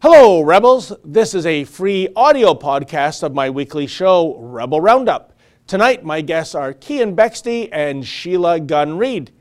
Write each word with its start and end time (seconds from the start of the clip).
Hello, 0.00 0.42
Rebels. 0.42 0.92
This 1.04 1.34
is 1.34 1.44
a 1.44 1.64
free 1.64 2.06
audio 2.14 2.54
podcast 2.54 3.24
of 3.24 3.34
my 3.34 3.50
weekly 3.50 3.88
show, 3.88 4.36
Rebel 4.38 4.80
Roundup. 4.80 5.36
Tonight, 5.66 6.04
my 6.04 6.20
guests 6.20 6.54
are 6.54 6.72
Keean 6.72 7.16
Bexte 7.16 7.68
and 7.72 8.06
Sheila 8.06 8.60
Gunn 8.60 8.96
Reid. 8.96 9.32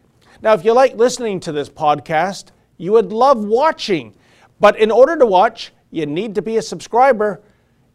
Now, 0.41 0.53
if 0.53 0.65
you 0.65 0.73
like 0.73 0.95
listening 0.95 1.39
to 1.41 1.51
this 1.51 1.69
podcast, 1.69 2.45
you 2.77 2.91
would 2.93 3.13
love 3.13 3.45
watching. 3.45 4.15
But 4.59 4.79
in 4.79 4.89
order 4.89 5.15
to 5.15 5.27
watch, 5.27 5.73
you 5.91 6.07
need 6.07 6.33
to 6.33 6.41
be 6.41 6.57
a 6.57 6.63
subscriber. 6.63 7.43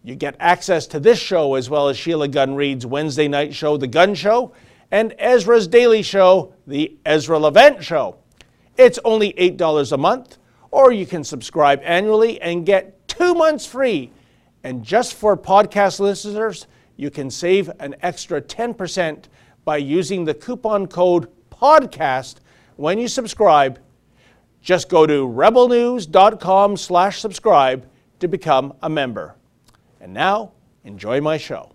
You 0.04 0.14
get 0.14 0.36
access 0.38 0.86
to 0.86 1.00
this 1.00 1.18
show 1.18 1.54
as 1.54 1.68
well 1.68 1.88
as 1.88 1.96
Sheila 1.96 2.29
Gunn 2.29 2.54
Reid's 2.54 2.86
Wednesday 2.86 3.26
night 3.26 3.52
show, 3.52 3.76
The 3.76 3.88
Gun 3.88 4.14
Show, 4.14 4.54
and 4.92 5.16
Ezra's 5.18 5.66
daily 5.66 6.02
show, 6.02 6.54
The 6.68 6.96
Ezra 7.04 7.40
Levant 7.40 7.82
Show. 7.82 8.18
It's 8.76 9.00
only 9.04 9.32
$8 9.32 9.90
a 9.90 9.96
month 9.96 10.38
or 10.73 10.91
you 10.91 11.07
can 11.07 11.23
subscribe 11.23 11.80
annually 11.84 12.41
and 12.41 12.66
get 12.66 13.07
two 13.07 13.34
months 13.34 13.64
free. 13.64 14.11
And 14.64 14.82
just 14.82 15.14
for 15.14 15.36
podcast 15.36 16.00
listeners, 16.00 16.67
you 16.96 17.11
can 17.11 17.30
save 17.30 17.71
an 17.79 17.94
extra 18.03 18.40
10% 18.40 19.25
by 19.64 19.77
using 19.77 20.25
the 20.25 20.35
coupon 20.35 20.89
code 20.89 21.29
PODCAST 21.50 22.36
when 22.77 22.99
you 22.99 23.07
subscribe. 23.07 23.79
Just 24.61 24.89
go 24.89 25.07
to 25.07 25.27
rebelnews.com 25.27 26.77
slash 26.77 27.21
subscribe 27.21 27.86
to 28.21 28.29
become 28.29 28.75
a 28.82 28.89
member. 28.89 29.36
And 30.00 30.14
now, 30.14 30.52
enjoy 30.85 31.21
my 31.21 31.36
show. 31.36 31.71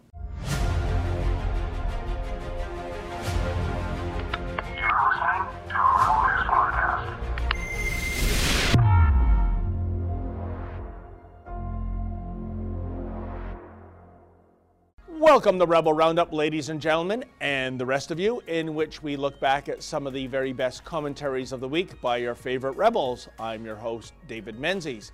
Welcome 15.20 15.57
to 15.57 15.65
Rebel 15.65 15.93
Roundup, 15.93 16.32
ladies 16.32 16.70
and 16.70 16.79
gentlemen, 16.79 17.26
and 17.41 17.82
the 17.82 17.85
rest 17.87 18.12
of 18.12 18.20
you, 18.20 18.40
in 18.46 18.76
which 18.76 19.01
we 19.01 19.15
look 19.15 19.40
back 19.40 19.68
at 19.68 19.82
some 19.82 20.05
of 20.05 20.13
the 20.13 20.27
very 20.27 20.54
best 20.54 20.85
commentaries 20.85 21.51
of 21.51 21.59
the 21.59 21.68
week 21.68 21.99
by 22.01 22.18
your 22.18 22.35
favorite 22.35 22.77
rebels. 22.77 23.27
I'm 23.40 23.65
your 23.65 23.76
host, 23.76 24.13
David 24.27 24.59
Menzies. 24.59 25.13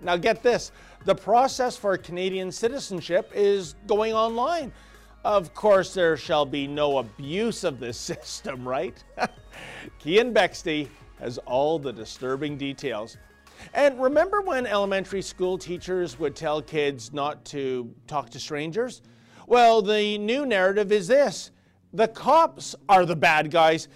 now, 0.00 0.16
get 0.16 0.42
this 0.42 0.72
the 1.04 1.14
process 1.14 1.76
for 1.76 1.98
Canadian 1.98 2.50
citizenship 2.50 3.30
is 3.34 3.74
going 3.86 4.14
online. 4.14 4.72
Of 5.22 5.52
course, 5.52 5.92
there 5.92 6.16
shall 6.16 6.46
be 6.46 6.66
no 6.66 6.96
abuse 6.96 7.62
of 7.62 7.78
this 7.78 7.98
system, 8.10 8.66
right? 8.66 9.04
Keean 9.98 10.32
Bexte 10.32 10.88
has 11.20 11.36
all 11.36 11.78
the 11.78 11.92
disturbing 11.92 12.56
details. 12.56 13.18
And 13.74 14.02
remember 14.02 14.40
when 14.40 14.66
elementary 14.66 15.20
school 15.20 15.58
teachers 15.58 16.18
would 16.18 16.34
tell 16.34 16.62
kids 16.62 17.12
not 17.12 17.44
to 17.46 17.94
talk 18.06 18.30
to 18.30 18.40
strangers? 18.40 19.02
Well, 19.46 19.82
the 19.82 20.18
new 20.18 20.46
narrative 20.46 20.92
is 20.92 21.08
this 21.08 21.50
the 21.92 22.08
cops 22.08 22.74
are 22.88 23.04
the 23.04 23.16
bad 23.16 23.50
guys. 23.50 23.88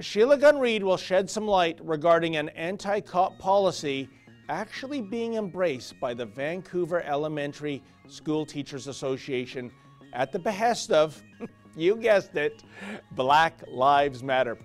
Sheila 0.00 0.38
Gunn 0.38 0.58
Reid 0.58 0.82
will 0.82 0.96
shed 0.96 1.28
some 1.28 1.46
light 1.46 1.78
regarding 1.82 2.36
an 2.36 2.50
anti 2.50 3.00
cop 3.00 3.38
policy 3.38 4.08
actually 4.48 5.00
being 5.00 5.34
embraced 5.34 5.98
by 6.00 6.14
the 6.14 6.24
Vancouver 6.24 7.02
Elementary 7.02 7.82
School 8.08 8.46
Teachers 8.46 8.86
Association 8.86 9.70
at 10.12 10.32
the 10.32 10.38
behest 10.38 10.90
of, 10.90 11.22
you 11.76 11.96
guessed 11.96 12.34
it, 12.36 12.64
Black 13.12 13.62
Lives 13.68 14.22
Matter. 14.22 14.58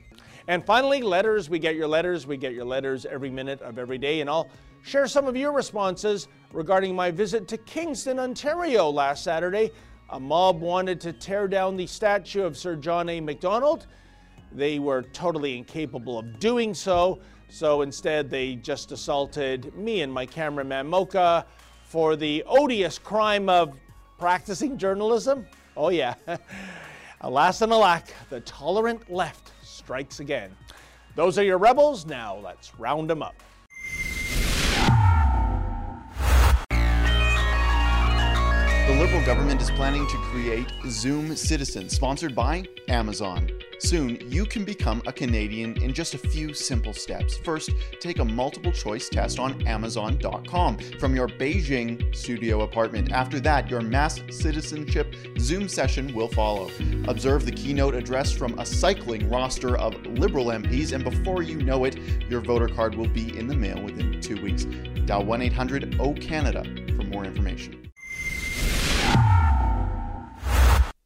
And 0.48 0.66
finally, 0.66 1.02
letters. 1.02 1.50
We 1.50 1.60
get 1.60 1.76
your 1.76 1.88
letters. 1.88 2.28
We 2.28 2.38
get 2.38 2.54
your 2.54 2.66
letters 2.66 3.06
every 3.06 3.30
minute 3.30 3.62
of 3.62 3.80
every 3.80 3.98
day. 3.98 4.22
And 4.22 4.30
I'll 4.30 4.50
share 4.84 5.08
some 5.08 5.26
of 5.26 5.38
your 5.38 5.52
responses 5.52 6.28
regarding 6.52 6.96
my 6.96 7.12
visit 7.12 7.48
to 7.50 7.58
Kingston, 7.58 8.20
Ontario 8.20 8.90
last 8.90 9.24
Saturday 9.24 9.72
a 10.14 10.20
mob 10.20 10.62
wanted 10.62 11.02
to 11.02 11.12
tear 11.12 11.48
down 11.48 11.76
the 11.76 11.88
statue 11.88 12.44
of 12.44 12.56
Sir 12.56 12.76
John 12.76 13.10
A. 13.10 13.20
Macdonald. 13.20 13.88
They 14.52 14.78
were 14.78 15.02
totally 15.02 15.58
incapable 15.58 16.20
of 16.20 16.40
doing 16.40 16.76
so, 16.76 17.20
so 17.50 17.82
instead 17.82 18.30
they 18.30 18.54
just 18.54 18.92
assaulted 18.92 19.76
me 19.76 20.02
and 20.02 20.14
my 20.14 20.28
cameraman 20.28 20.86
Mocha 20.86 21.48
for 21.86 22.16
the 22.16 22.44
odious 22.46 23.00
crime 23.00 23.50
of 23.50 23.76
practicing 24.20 24.78
journalism. 24.78 25.48
Oh, 25.76 25.90
yeah. 25.90 26.14
Alas 27.22 27.64
and 27.64 27.72
alack, 27.72 28.14
the 28.30 28.42
tolerant 28.42 29.12
left 29.12 29.52
strikes 29.64 30.20
again. 30.20 30.56
Those 31.16 31.40
are 31.40 31.44
your 31.44 31.58
rebels. 31.58 32.06
Now 32.06 32.36
let's 32.36 32.76
round 32.78 33.10
them 33.10 33.24
up. 33.24 33.36
The 39.14 39.20
Liberal 39.20 39.36
government 39.36 39.62
is 39.62 39.70
planning 39.70 40.08
to 40.08 40.18
create 40.18 40.74
Zoom 40.88 41.36
Citizen, 41.36 41.88
sponsored 41.88 42.34
by 42.34 42.66
Amazon. 42.88 43.48
Soon, 43.78 44.18
you 44.28 44.44
can 44.44 44.66
become 44.66 45.04
a 45.06 45.14
Canadian 45.14 45.80
in 45.84 45.94
just 45.94 46.16
a 46.16 46.18
few 46.18 46.52
simple 46.52 46.94
steps. 46.94 47.38
First, 47.38 47.70
take 48.00 48.18
a 48.18 48.26
multiple 48.26 48.72
choice 48.72 49.10
test 49.10 49.38
on 49.38 49.68
Amazon.com 49.68 50.80
from 51.00 51.16
your 51.16 51.28
Beijing 51.28 52.16
studio 52.16 52.62
apartment. 52.62 53.12
After 53.12 53.40
that, 53.42 53.70
your 53.70 53.82
mass 53.82 54.20
citizenship 54.32 55.14
Zoom 55.38 55.68
session 55.68 56.12
will 56.16 56.30
follow. 56.30 56.72
Observe 57.08 57.46
the 57.46 57.52
keynote 57.52 57.94
address 57.94 58.32
from 58.32 58.58
a 58.58 58.66
cycling 58.66 59.30
roster 59.30 59.78
of 59.78 59.94
Liberal 60.08 60.48
MPs, 60.48 60.92
and 60.92 61.04
before 61.04 61.44
you 61.44 61.62
know 61.62 61.86
it, 61.86 62.00
your 62.28 62.42
voter 62.42 62.68
card 62.68 62.96
will 62.96 63.10
be 63.10 63.38
in 63.38 63.46
the 63.46 63.56
mail 63.56 63.80
within 63.80 64.20
two 64.22 64.42
weeks. 64.42 64.66
Dial 65.06 65.24
1 65.24 65.44
800 65.44 65.98
O 66.00 66.14
Canada 66.16 66.64
for 66.96 67.04
more 67.04 67.26
information. 67.26 67.93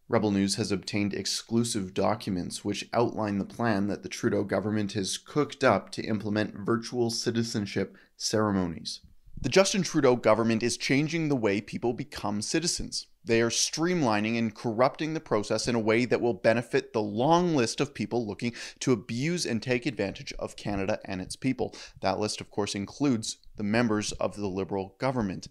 Rebel 0.09 0.31
News 0.31 0.55
has 0.55 0.71
obtained 0.71 1.13
exclusive 1.13 1.93
documents 1.93 2.63
which 2.63 2.87
outline 2.93 3.39
the 3.39 3.45
plan 3.45 3.87
that 3.87 4.03
the 4.03 4.09
Trudeau 4.09 4.45
government 4.45 4.93
has 4.93 5.17
cooked 5.17 5.65
up 5.65 5.91
to 5.91 6.01
implement 6.01 6.55
virtual 6.55 7.09
citizenship 7.09 7.97
ceremonies. 8.15 9.01
The 9.39 9.49
Justin 9.49 9.83
Trudeau 9.83 10.15
government 10.15 10.63
is 10.63 10.77
changing 10.77 11.27
the 11.27 11.35
way 11.35 11.59
people 11.59 11.93
become 11.93 12.41
citizens. 12.41 13.07
They 13.23 13.41
are 13.41 13.49
streamlining 13.49 14.37
and 14.37 14.55
corrupting 14.55 15.13
the 15.13 15.19
process 15.19 15.67
in 15.67 15.75
a 15.75 15.79
way 15.79 16.05
that 16.05 16.21
will 16.21 16.33
benefit 16.33 16.93
the 16.93 17.01
long 17.01 17.53
list 17.53 17.81
of 17.81 17.93
people 17.93 18.25
looking 18.25 18.53
to 18.79 18.93
abuse 18.93 19.45
and 19.45 19.61
take 19.61 19.85
advantage 19.85 20.31
of 20.39 20.55
Canada 20.55 20.99
and 21.03 21.19
its 21.19 21.35
people. 21.35 21.75
That 21.99 22.17
list, 22.17 22.39
of 22.39 22.49
course, 22.49 22.73
includes 22.73 23.37
the 23.57 23.63
members 23.63 24.13
of 24.13 24.37
the 24.37 24.47
Liberal 24.47 24.95
government. 24.99 25.49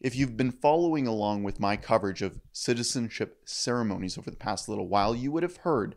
If 0.00 0.16
you've 0.16 0.34
been 0.34 0.50
following 0.50 1.06
along 1.06 1.42
with 1.42 1.60
my 1.60 1.76
coverage 1.76 2.22
of 2.22 2.40
citizenship 2.54 3.42
ceremonies 3.44 4.16
over 4.16 4.30
the 4.30 4.36
past 4.36 4.66
little 4.66 4.88
while, 4.88 5.14
you 5.14 5.30
would 5.30 5.42
have 5.42 5.58
heard 5.58 5.94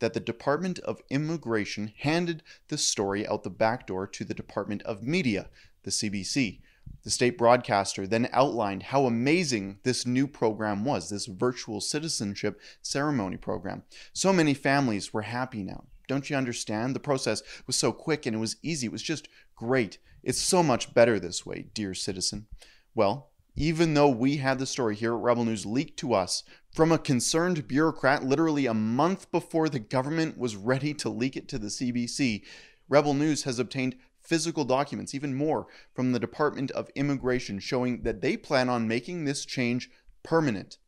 that 0.00 0.12
the 0.12 0.20
Department 0.20 0.78
of 0.80 1.00
Immigration 1.08 1.94
handed 2.00 2.42
the 2.68 2.76
story 2.76 3.26
out 3.26 3.44
the 3.44 3.50
back 3.50 3.86
door 3.86 4.06
to 4.06 4.22
the 4.22 4.34
Department 4.34 4.82
of 4.82 5.02
Media, 5.02 5.48
the 5.84 5.90
CBC. 5.90 6.60
The 7.04 7.10
state 7.10 7.38
broadcaster 7.38 8.06
then 8.06 8.28
outlined 8.34 8.82
how 8.82 9.06
amazing 9.06 9.78
this 9.82 10.04
new 10.04 10.26
program 10.26 10.84
was, 10.84 11.08
this 11.08 11.24
virtual 11.24 11.80
citizenship 11.80 12.60
ceremony 12.82 13.38
program. 13.38 13.82
So 14.12 14.30
many 14.30 14.52
families 14.52 15.14
were 15.14 15.22
happy 15.22 15.62
now. 15.62 15.84
Don't 16.06 16.28
you 16.28 16.36
understand? 16.36 16.94
The 16.94 17.00
process 17.00 17.42
was 17.66 17.76
so 17.76 17.92
quick 17.92 18.26
and 18.26 18.36
it 18.36 18.40
was 18.40 18.56
easy. 18.62 18.88
It 18.88 18.92
was 18.92 19.02
just 19.02 19.26
great. 19.56 19.96
It's 20.22 20.38
so 20.38 20.62
much 20.62 20.92
better 20.92 21.18
this 21.18 21.46
way, 21.46 21.68
dear 21.72 21.94
citizen. 21.94 22.46
Well, 22.94 23.30
even 23.60 23.94
though 23.94 24.08
we 24.08 24.36
had 24.36 24.60
the 24.60 24.66
story 24.66 24.94
here 24.94 25.12
at 25.12 25.20
Rebel 25.20 25.44
News 25.44 25.66
leaked 25.66 25.98
to 25.98 26.14
us 26.14 26.44
from 26.72 26.92
a 26.92 26.98
concerned 26.98 27.66
bureaucrat 27.66 28.22
literally 28.22 28.66
a 28.66 28.74
month 28.74 29.28
before 29.32 29.68
the 29.68 29.80
government 29.80 30.38
was 30.38 30.54
ready 30.54 30.94
to 30.94 31.08
leak 31.08 31.36
it 31.36 31.48
to 31.48 31.58
the 31.58 31.66
CBC, 31.66 32.44
Rebel 32.88 33.14
News 33.14 33.42
has 33.42 33.58
obtained 33.58 33.96
physical 34.22 34.64
documents, 34.64 35.12
even 35.12 35.34
more, 35.34 35.66
from 35.92 36.12
the 36.12 36.20
Department 36.20 36.70
of 36.70 36.88
Immigration 36.94 37.58
showing 37.58 38.02
that 38.02 38.20
they 38.20 38.36
plan 38.36 38.68
on 38.68 38.86
making 38.86 39.24
this 39.24 39.44
change 39.44 39.90
permanent. 40.22 40.78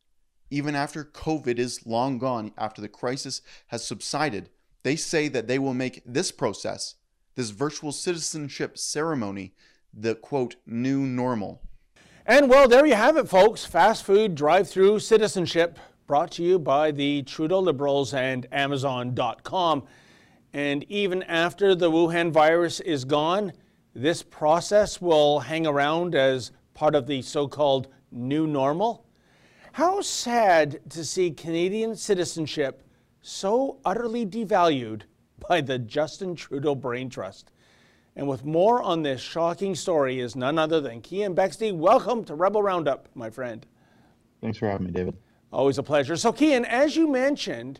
Even 0.49 0.73
after 0.73 1.03
COVID 1.03 1.59
is 1.59 1.85
long 1.85 2.19
gone, 2.19 2.53
after 2.57 2.81
the 2.81 2.87
crisis 2.87 3.41
has 3.67 3.83
subsided, 3.83 4.49
they 4.83 4.95
say 4.95 5.27
that 5.27 5.49
they 5.49 5.59
will 5.59 5.73
make 5.73 6.01
this 6.05 6.31
process, 6.31 6.95
this 7.35 7.49
virtual 7.49 7.91
citizenship 7.91 8.77
ceremony, 8.77 9.55
the 9.93 10.15
quote, 10.15 10.55
new 10.65 11.01
normal. 11.01 11.61
And 12.31 12.49
well, 12.49 12.69
there 12.69 12.85
you 12.85 12.95
have 12.95 13.17
it, 13.17 13.27
folks. 13.27 13.65
Fast 13.65 14.05
food 14.05 14.35
drive 14.35 14.69
through 14.69 14.99
citizenship 14.99 15.77
brought 16.07 16.31
to 16.31 16.43
you 16.43 16.59
by 16.59 16.91
the 16.91 17.23
Trudeau 17.23 17.59
Liberals 17.59 18.13
and 18.13 18.47
Amazon.com. 18.53 19.83
And 20.53 20.85
even 20.87 21.23
after 21.23 21.75
the 21.75 21.91
Wuhan 21.91 22.31
virus 22.31 22.79
is 22.79 23.03
gone, 23.03 23.51
this 23.93 24.23
process 24.23 25.01
will 25.01 25.41
hang 25.41 25.67
around 25.67 26.15
as 26.15 26.53
part 26.73 26.95
of 26.95 27.05
the 27.05 27.21
so 27.21 27.49
called 27.49 27.89
new 28.13 28.47
normal. 28.47 29.05
How 29.73 29.99
sad 29.99 30.79
to 30.91 31.03
see 31.03 31.31
Canadian 31.31 31.97
citizenship 31.97 32.81
so 33.19 33.79
utterly 33.83 34.25
devalued 34.25 35.01
by 35.49 35.59
the 35.59 35.79
Justin 35.79 36.35
Trudeau 36.35 36.75
Brain 36.75 37.09
Trust. 37.09 37.51
And 38.15 38.27
with 38.27 38.43
more 38.43 38.81
on 38.81 39.03
this 39.03 39.21
shocking 39.21 39.73
story 39.73 40.19
is 40.19 40.35
none 40.35 40.59
other 40.59 40.81
than 40.81 41.01
Keean 41.01 41.33
Bexte. 41.33 41.73
Welcome 41.73 42.25
to 42.25 42.35
Rebel 42.35 42.61
Roundup, 42.61 43.07
my 43.15 43.29
friend. 43.29 43.65
Thanks 44.41 44.57
for 44.57 44.67
having 44.67 44.87
me, 44.87 44.91
David. 44.91 45.15
Always 45.53 45.77
a 45.77 45.83
pleasure. 45.83 46.17
So, 46.17 46.33
Keean, 46.33 46.65
as 46.65 46.97
you 46.97 47.07
mentioned, 47.07 47.79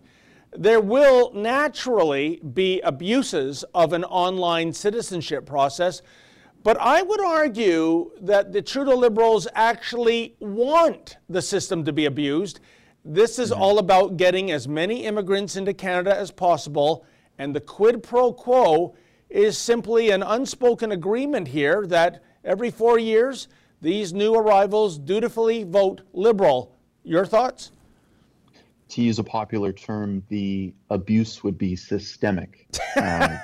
there 0.53 0.79
will 0.79 1.33
naturally 1.33 2.39
be 2.53 2.79
abuses 2.81 3.65
of 3.73 3.91
an 3.91 4.05
online 4.05 4.71
citizenship 4.71 5.45
process. 5.45 6.01
But 6.63 6.77
I 6.79 7.01
would 7.01 7.21
argue 7.21 8.11
that 8.21 8.53
the 8.53 8.61
Trudeau 8.61 8.95
Liberals 8.95 9.47
actually 9.53 10.35
want 10.39 11.17
the 11.27 11.41
system 11.41 11.83
to 11.85 11.91
be 11.91 12.05
abused. 12.05 12.61
This 13.03 13.37
is 13.37 13.51
mm-hmm. 13.51 13.61
all 13.61 13.79
about 13.79 14.15
getting 14.15 14.51
as 14.51 14.67
many 14.67 15.03
immigrants 15.05 15.57
into 15.57 15.73
Canada 15.73 16.15
as 16.15 16.31
possible, 16.31 17.05
and 17.37 17.53
the 17.53 17.61
quid 17.61 18.03
pro 18.03 18.31
quo 18.31 18.95
is 19.31 19.57
simply 19.57 20.11
an 20.11 20.21
unspoken 20.21 20.91
agreement 20.91 21.47
here 21.47 21.87
that 21.87 22.21
every 22.43 22.69
four 22.69 22.99
years 22.99 23.47
these 23.81 24.13
new 24.13 24.35
arrivals 24.35 24.99
dutifully 24.99 25.63
vote 25.63 26.01
Liberal. 26.13 26.75
Your 27.03 27.25
thoughts? 27.25 27.71
To 28.89 29.01
use 29.01 29.17
a 29.19 29.23
popular 29.23 29.71
term, 29.71 30.21
the 30.27 30.73
abuse 30.89 31.43
would 31.43 31.57
be 31.57 31.75
systemic. 31.75 32.67
Uh, 32.95 33.37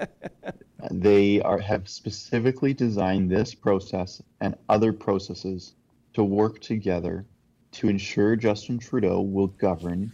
they 0.90 1.40
are 1.40 1.58
have 1.58 1.88
specifically 1.88 2.74
designed 2.74 3.30
this 3.30 3.54
process 3.54 4.22
and 4.40 4.54
other 4.68 4.92
processes 4.92 5.74
to 6.12 6.22
work 6.22 6.60
together 6.60 7.24
to 7.72 7.88
ensure 7.88 8.36
Justin 8.36 8.78
Trudeau 8.78 9.20
will 9.20 9.48
govern 9.48 10.12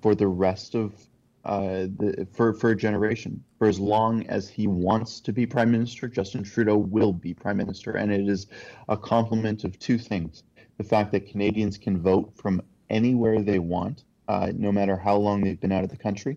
for 0.00 0.14
the 0.14 0.26
rest 0.26 0.74
of 0.74 0.94
uh, 1.44 1.86
the, 1.98 2.26
for 2.32 2.52
for 2.52 2.70
a 2.70 2.76
generation. 2.76 3.42
For 3.58 3.68
as 3.68 3.78
long 3.78 4.26
as 4.26 4.48
he 4.48 4.66
wants 4.66 5.20
to 5.20 5.32
be 5.32 5.46
prime 5.46 5.70
minister, 5.70 6.08
Justin 6.08 6.42
Trudeau 6.42 6.76
will 6.76 7.12
be 7.12 7.34
prime 7.34 7.56
minister, 7.56 7.92
and 7.92 8.12
it 8.12 8.28
is 8.28 8.46
a 8.88 8.96
complement 8.96 9.64
of 9.64 9.78
two 9.78 9.98
things: 9.98 10.42
the 10.76 10.84
fact 10.84 11.12
that 11.12 11.26
Canadians 11.26 11.78
can 11.78 12.00
vote 12.00 12.32
from 12.36 12.62
anywhere 12.90 13.42
they 13.42 13.58
want, 13.58 14.04
uh, 14.28 14.52
no 14.54 14.72
matter 14.72 14.96
how 14.96 15.16
long 15.16 15.42
they've 15.42 15.60
been 15.60 15.72
out 15.72 15.84
of 15.84 15.90
the 15.90 15.96
country, 15.96 16.36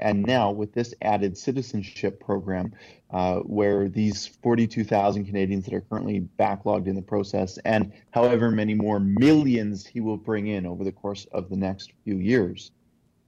and 0.00 0.22
now 0.22 0.50
with 0.50 0.72
this 0.72 0.94
added 1.02 1.36
citizenship 1.36 2.20
program, 2.20 2.72
uh, 3.10 3.36
where 3.40 3.88
these 3.88 4.26
42,000 4.26 5.24
Canadians 5.26 5.64
that 5.66 5.74
are 5.74 5.82
currently 5.82 6.26
backlogged 6.38 6.86
in 6.86 6.94
the 6.94 7.02
process, 7.02 7.58
and 7.58 7.92
however 8.10 8.50
many 8.50 8.74
more 8.74 8.98
millions 8.98 9.86
he 9.86 10.00
will 10.00 10.16
bring 10.16 10.46
in 10.48 10.66
over 10.66 10.84
the 10.84 10.92
course 10.92 11.26
of 11.32 11.48
the 11.50 11.56
next 11.56 11.92
few 12.04 12.16
years, 12.16 12.72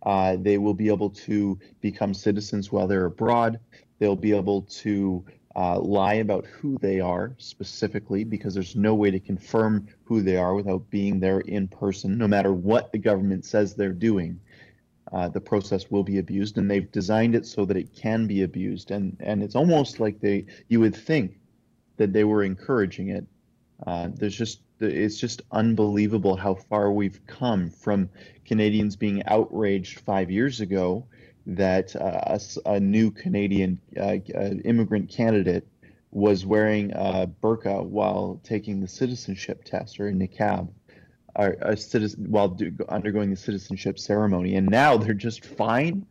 uh, 0.03 0.37
they 0.41 0.59
will 0.59 0.75
be 0.75 0.89
able 0.89 1.11
to 1.11 1.59
become 1.81 2.15
citizens 2.15 2.73
while 2.73 2.87
they're 2.87 3.07
abroad. 3.07 3.61
They'll 3.99 4.17
be 4.17 4.35
able 4.35 4.63
to 4.63 5.25
uh, 5.55 5.79
lie 5.79 6.15
about 6.15 6.47
who 6.47 6.79
they 6.81 6.99
are 7.01 7.35
specifically 7.39 8.25
because 8.25 8.55
there's 8.55 8.75
no 8.75 8.95
way 8.95 9.11
to 9.11 9.21
confirm 9.21 9.87
who 10.05 10.23
they 10.23 10.37
are 10.37 10.55
without 10.55 10.89
being 10.91 11.21
there 11.21 11.41
in 11.41 11.69
person, 11.69 12.17
no 12.19 12.27
matter 12.27 12.53
what 12.53 12.91
the 12.91 12.99
government 12.99 13.45
says 13.45 13.75
they're 13.75 13.93
doing 13.93 14.41
uh, 15.13 15.29
the 15.29 15.41
process 15.41 15.91
will 15.91 16.03
be 16.03 16.19
abused, 16.19 16.57
and 16.57 16.71
they've 16.71 16.91
designed 16.91 17.35
it 17.35 17.47
so 17.47 17.65
that 17.67 17.77
it 17.77 17.95
can 17.95 18.27
be 18.27 18.43
abused. 18.43 18.91
And 18.91 19.17
and 19.21 19.43
it's 19.43 19.55
almost 19.55 20.01
like 20.01 20.21
they 20.21 20.47
you 20.69 20.81
would 20.81 20.97
think 20.97 21.39
that 21.99 22.13
they 22.13 22.25
were 22.25 22.43
encouraging 22.43 23.09
it. 23.11 23.27
Uh, 23.87 24.09
there's 24.15 24.37
just 24.37 24.61
it's 24.83 25.19
just 25.19 25.43
unbelievable 25.51 26.37
how 26.37 26.55
far 26.55 26.93
we've 26.93 27.25
come 27.27 27.71
from 27.71 28.09
Canadians 28.45 28.97
being 28.97 29.23
outraged 29.27 30.01
five 30.01 30.31
years 30.31 30.61
ago 30.61 31.07
that 31.47 31.95
uh, 31.97 32.39
a, 32.67 32.71
a, 32.71 32.81
new 32.81 33.11
Canadian 33.11 33.81
uh, 33.97 34.17
uh, 34.35 34.51
immigrant 34.65 35.11
candidate 35.11 35.67
was 36.11 36.47
wearing 36.47 36.93
a 36.93 37.29
burqa 37.43 37.85
while 37.85 38.41
taking 38.45 38.81
the 38.81 38.89
citizenship 38.89 39.65
test 39.65 39.99
or 39.99 40.09
a 40.09 40.13
niqab 40.13 40.69
are 41.35 41.57
a 41.63 41.77
citizen 41.77 42.31
while 42.31 42.49
do, 42.49 42.77
undergoing 42.89 43.31
the 43.31 43.37
citizenship 43.37 43.99
ceremony, 43.99 44.55
and 44.57 44.69
now 44.69 44.97
they're 44.97 45.15
just 45.15 45.45
fine, 45.45 46.07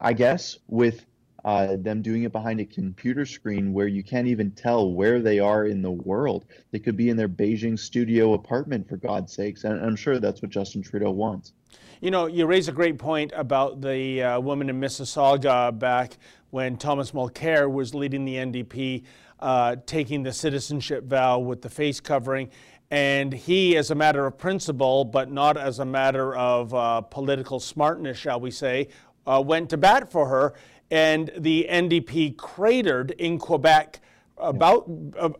I 0.00 0.12
guess, 0.12 0.58
with 0.68 1.04
uh, 1.44 1.76
them 1.76 2.02
doing 2.02 2.22
it 2.22 2.32
behind 2.32 2.60
a 2.60 2.64
computer 2.64 3.26
screen 3.26 3.72
where 3.72 3.88
you 3.88 4.02
can't 4.02 4.28
even 4.28 4.50
tell 4.52 4.92
where 4.92 5.20
they 5.20 5.38
are 5.38 5.66
in 5.66 5.82
the 5.82 5.90
world. 5.90 6.46
They 6.70 6.78
could 6.78 6.96
be 6.96 7.08
in 7.10 7.16
their 7.16 7.28
Beijing 7.28 7.78
studio 7.78 8.34
apartment, 8.34 8.88
for 8.88 8.96
God's 8.96 9.32
sakes, 9.32 9.64
and 9.64 9.84
I'm 9.84 9.96
sure 9.96 10.18
that's 10.18 10.42
what 10.42 10.50
Justin 10.50 10.82
Trudeau 10.82 11.10
wants. 11.10 11.52
You 12.00 12.10
know, 12.10 12.26
you 12.26 12.46
raise 12.46 12.68
a 12.68 12.72
great 12.72 12.98
point 12.98 13.32
about 13.34 13.80
the 13.80 14.22
uh, 14.22 14.40
woman 14.40 14.68
in 14.68 14.80
Mississauga 14.80 15.76
back 15.78 16.18
when 16.50 16.76
Thomas 16.76 17.12
Mulcair 17.12 17.70
was 17.70 17.94
leading 17.94 18.24
the 18.24 18.34
NDP, 18.34 19.04
uh, 19.40 19.76
taking 19.86 20.22
the 20.22 20.32
citizenship 20.32 21.04
vow 21.04 21.38
with 21.38 21.62
the 21.62 21.70
face 21.70 22.00
covering. 22.00 22.50
And 22.90 23.32
he, 23.32 23.76
as 23.76 23.90
a 23.90 23.94
matter 23.94 24.26
of 24.26 24.36
principle, 24.36 25.04
but 25.04 25.30
not 25.30 25.56
as 25.56 25.78
a 25.78 25.84
matter 25.84 26.36
of 26.36 26.74
uh, 26.74 27.00
political 27.00 27.58
smartness, 27.58 28.18
shall 28.18 28.38
we 28.38 28.50
say, 28.50 28.88
uh, 29.26 29.42
went 29.44 29.70
to 29.70 29.76
bat 29.76 30.10
for 30.10 30.28
her. 30.28 30.54
And 30.92 31.32
the 31.38 31.66
NDP 31.70 32.36
cratered 32.36 33.12
in 33.12 33.38
Quebec 33.38 34.02
about 34.36 34.90
uh, 35.18 35.30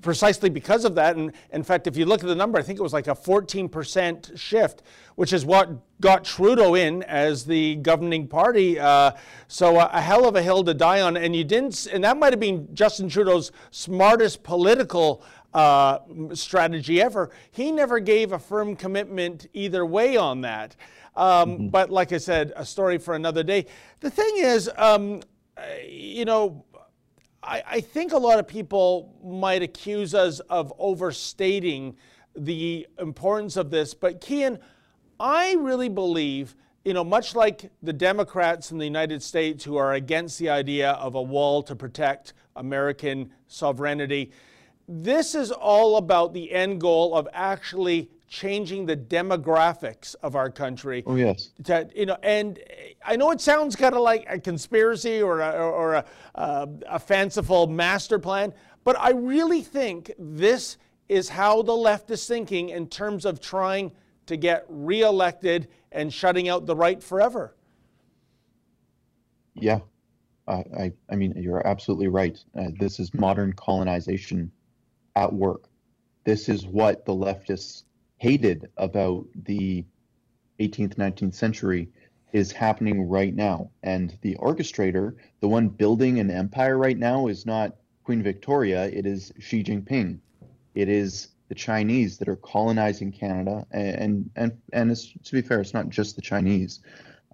precisely 0.00 0.48
because 0.48 0.86
of 0.86 0.94
that. 0.94 1.16
And 1.16 1.32
in 1.52 1.62
fact, 1.62 1.86
if 1.86 1.94
you 1.94 2.06
look 2.06 2.22
at 2.22 2.26
the 2.26 2.34
number, 2.34 2.58
I 2.58 2.62
think 2.62 2.78
it 2.78 2.82
was 2.82 2.94
like 2.94 3.06
a 3.06 3.14
14% 3.14 4.38
shift, 4.38 4.82
which 5.16 5.34
is 5.34 5.44
what 5.44 5.68
got 6.00 6.24
Trudeau 6.24 6.74
in 6.74 7.02
as 7.02 7.44
the 7.44 7.76
governing 7.76 8.28
party. 8.28 8.80
Uh, 8.80 9.12
so 9.46 9.78
a, 9.78 9.90
a, 9.92 10.00
hell 10.00 10.26
of 10.26 10.36
a 10.36 10.42
hill 10.42 10.64
to 10.64 10.72
die 10.72 11.02
on. 11.02 11.18
And 11.18 11.36
you 11.36 11.44
didn't, 11.44 11.86
and 11.92 12.02
that 12.04 12.16
might 12.16 12.32
have 12.32 12.40
been 12.40 12.74
Justin 12.74 13.10
Trudeau's 13.10 13.52
smartest 13.72 14.42
political 14.42 15.22
uh, 15.52 15.98
strategy 16.32 17.02
ever. 17.02 17.30
He 17.50 17.70
never 17.70 18.00
gave 18.00 18.32
a 18.32 18.38
firm 18.38 18.74
commitment 18.74 19.48
either 19.52 19.84
way 19.84 20.16
on 20.16 20.40
that. 20.40 20.76
Um, 21.16 21.50
mm-hmm. 21.50 21.68
But 21.68 21.90
like 21.90 22.12
I 22.12 22.18
said, 22.18 22.52
a 22.56 22.64
story 22.64 22.98
for 22.98 23.14
another 23.14 23.42
day. 23.42 23.66
The 24.00 24.10
thing 24.10 24.32
is, 24.36 24.70
um, 24.76 25.22
you 25.86 26.24
know, 26.24 26.64
I, 27.42 27.62
I, 27.66 27.80
think 27.80 28.12
a 28.12 28.18
lot 28.18 28.38
of 28.38 28.48
people 28.48 29.14
might 29.22 29.62
accuse 29.62 30.14
us 30.14 30.40
of 30.40 30.72
overstating 30.78 31.96
the 32.34 32.86
importance 32.98 33.56
of 33.56 33.70
this. 33.70 33.94
But 33.94 34.20
Keean, 34.20 34.58
I 35.20 35.54
really 35.54 35.88
believe, 35.88 36.56
you 36.84 36.94
know, 36.94 37.04
much 37.04 37.34
like 37.34 37.70
the 37.82 37.92
Democrats 37.92 38.72
in 38.72 38.78
the 38.78 38.84
United 38.84 39.22
States 39.22 39.62
who 39.62 39.76
are 39.76 39.92
against 39.92 40.38
the 40.38 40.48
idea 40.48 40.92
of 40.92 41.14
a 41.14 41.22
wall 41.22 41.62
to 41.64 41.76
protect 41.76 42.32
American 42.56 43.30
sovereignty, 43.46 44.32
this 44.88 45.34
is 45.34 45.50
all 45.50 45.96
about 45.96 46.34
the 46.34 46.52
end 46.52 46.80
goal 46.80 47.14
of 47.14 47.28
actually 47.32 48.10
changing 48.34 48.84
the 48.84 48.96
demographics 48.96 50.16
of 50.20 50.34
our 50.34 50.50
country. 50.50 51.04
Oh 51.06 51.14
yes. 51.14 51.50
To, 51.64 51.88
you 51.94 52.06
know, 52.06 52.16
and 52.24 52.58
I 53.04 53.14
know 53.14 53.30
it 53.30 53.40
sounds 53.40 53.76
kind 53.76 53.94
of 53.94 54.00
like 54.00 54.26
a 54.28 54.40
conspiracy 54.40 55.22
or 55.22 55.40
a, 55.40 55.50
or 55.50 55.94
a, 55.94 56.04
uh, 56.34 56.66
a 56.88 56.98
fanciful 56.98 57.68
master 57.68 58.18
plan, 58.18 58.52
but 58.82 58.98
I 58.98 59.10
really 59.10 59.62
think 59.62 60.10
this 60.18 60.78
is 61.08 61.28
how 61.28 61.62
the 61.62 61.76
left 61.76 62.10
is 62.10 62.26
thinking 62.26 62.70
in 62.70 62.88
terms 62.88 63.24
of 63.24 63.40
trying 63.40 63.92
to 64.26 64.36
get 64.36 64.66
reelected 64.68 65.68
and 65.92 66.12
shutting 66.12 66.48
out 66.48 66.66
the 66.66 66.74
right 66.74 67.00
forever. 67.00 67.54
Yeah, 69.54 69.78
uh, 70.48 70.64
I, 70.76 70.92
I 71.08 71.14
mean, 71.14 71.34
you're 71.36 71.64
absolutely 71.64 72.08
right. 72.08 72.36
Uh, 72.58 72.70
this 72.80 72.98
is 72.98 73.14
modern 73.14 73.52
colonization 73.52 74.50
at 75.14 75.32
work. 75.32 75.68
This 76.24 76.48
is 76.48 76.66
what 76.66 77.04
the 77.04 77.12
leftists 77.12 77.84
hated 78.24 78.70
about 78.78 79.26
the 79.44 79.84
18th, 80.58 80.94
19th 80.94 81.34
century 81.34 81.90
is 82.32 82.50
happening 82.50 83.06
right 83.06 83.34
now. 83.34 83.70
And 83.82 84.16
the 84.22 84.34
orchestrator, 84.36 85.16
the 85.40 85.48
one 85.48 85.68
building 85.68 86.18
an 86.18 86.30
empire 86.30 86.78
right 86.78 86.96
now, 86.96 87.26
is 87.26 87.44
not 87.44 87.76
Queen 88.02 88.22
Victoria, 88.22 88.86
it 88.86 89.04
is 89.04 89.30
Xi 89.38 89.62
Jinping. 89.62 90.20
It 90.74 90.88
is 90.88 91.28
the 91.50 91.54
Chinese 91.54 92.16
that 92.16 92.28
are 92.30 92.36
colonizing 92.36 93.12
Canada, 93.12 93.66
and 93.70 94.30
and 94.36 94.56
and 94.72 94.96
to 94.96 95.32
be 95.32 95.42
fair, 95.42 95.60
it's 95.60 95.74
not 95.74 95.90
just 95.90 96.16
the 96.16 96.22
Chinese. 96.22 96.80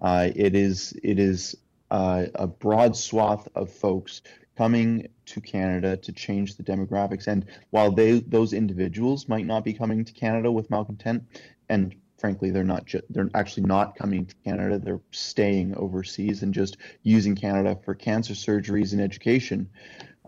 Uh, 0.01 0.29
it 0.35 0.55
is 0.55 0.93
it 1.03 1.19
is 1.19 1.55
uh, 1.89 2.25
a 2.35 2.47
broad 2.47 2.97
swath 2.97 3.47
of 3.55 3.71
folks 3.71 4.21
coming 4.61 5.07
to 5.25 5.41
Canada 5.41 5.97
to 5.97 6.11
change 6.11 6.55
the 6.55 6.61
demographics. 6.61 7.25
And 7.25 7.47
while 7.71 7.91
they 7.91 8.19
those 8.19 8.53
individuals 8.53 9.27
might 9.27 9.47
not 9.47 9.63
be 9.63 9.73
coming 9.73 10.05
to 10.05 10.13
Canada 10.13 10.51
with 10.51 10.69
malcontent, 10.69 11.23
and 11.69 11.95
frankly, 12.19 12.51
they're 12.51 12.63
not 12.63 12.85
ju- 12.85 13.01
they're 13.09 13.31
actually 13.33 13.65
not 13.65 13.95
coming 13.95 14.23
to 14.27 14.35
Canada. 14.45 14.77
They're 14.77 15.01
staying 15.09 15.75
overseas 15.77 16.43
and 16.43 16.53
just 16.53 16.77
using 17.01 17.35
Canada 17.35 17.75
for 17.83 17.95
cancer 17.95 18.35
surgeries 18.35 18.91
and 18.93 19.01
education, 19.01 19.67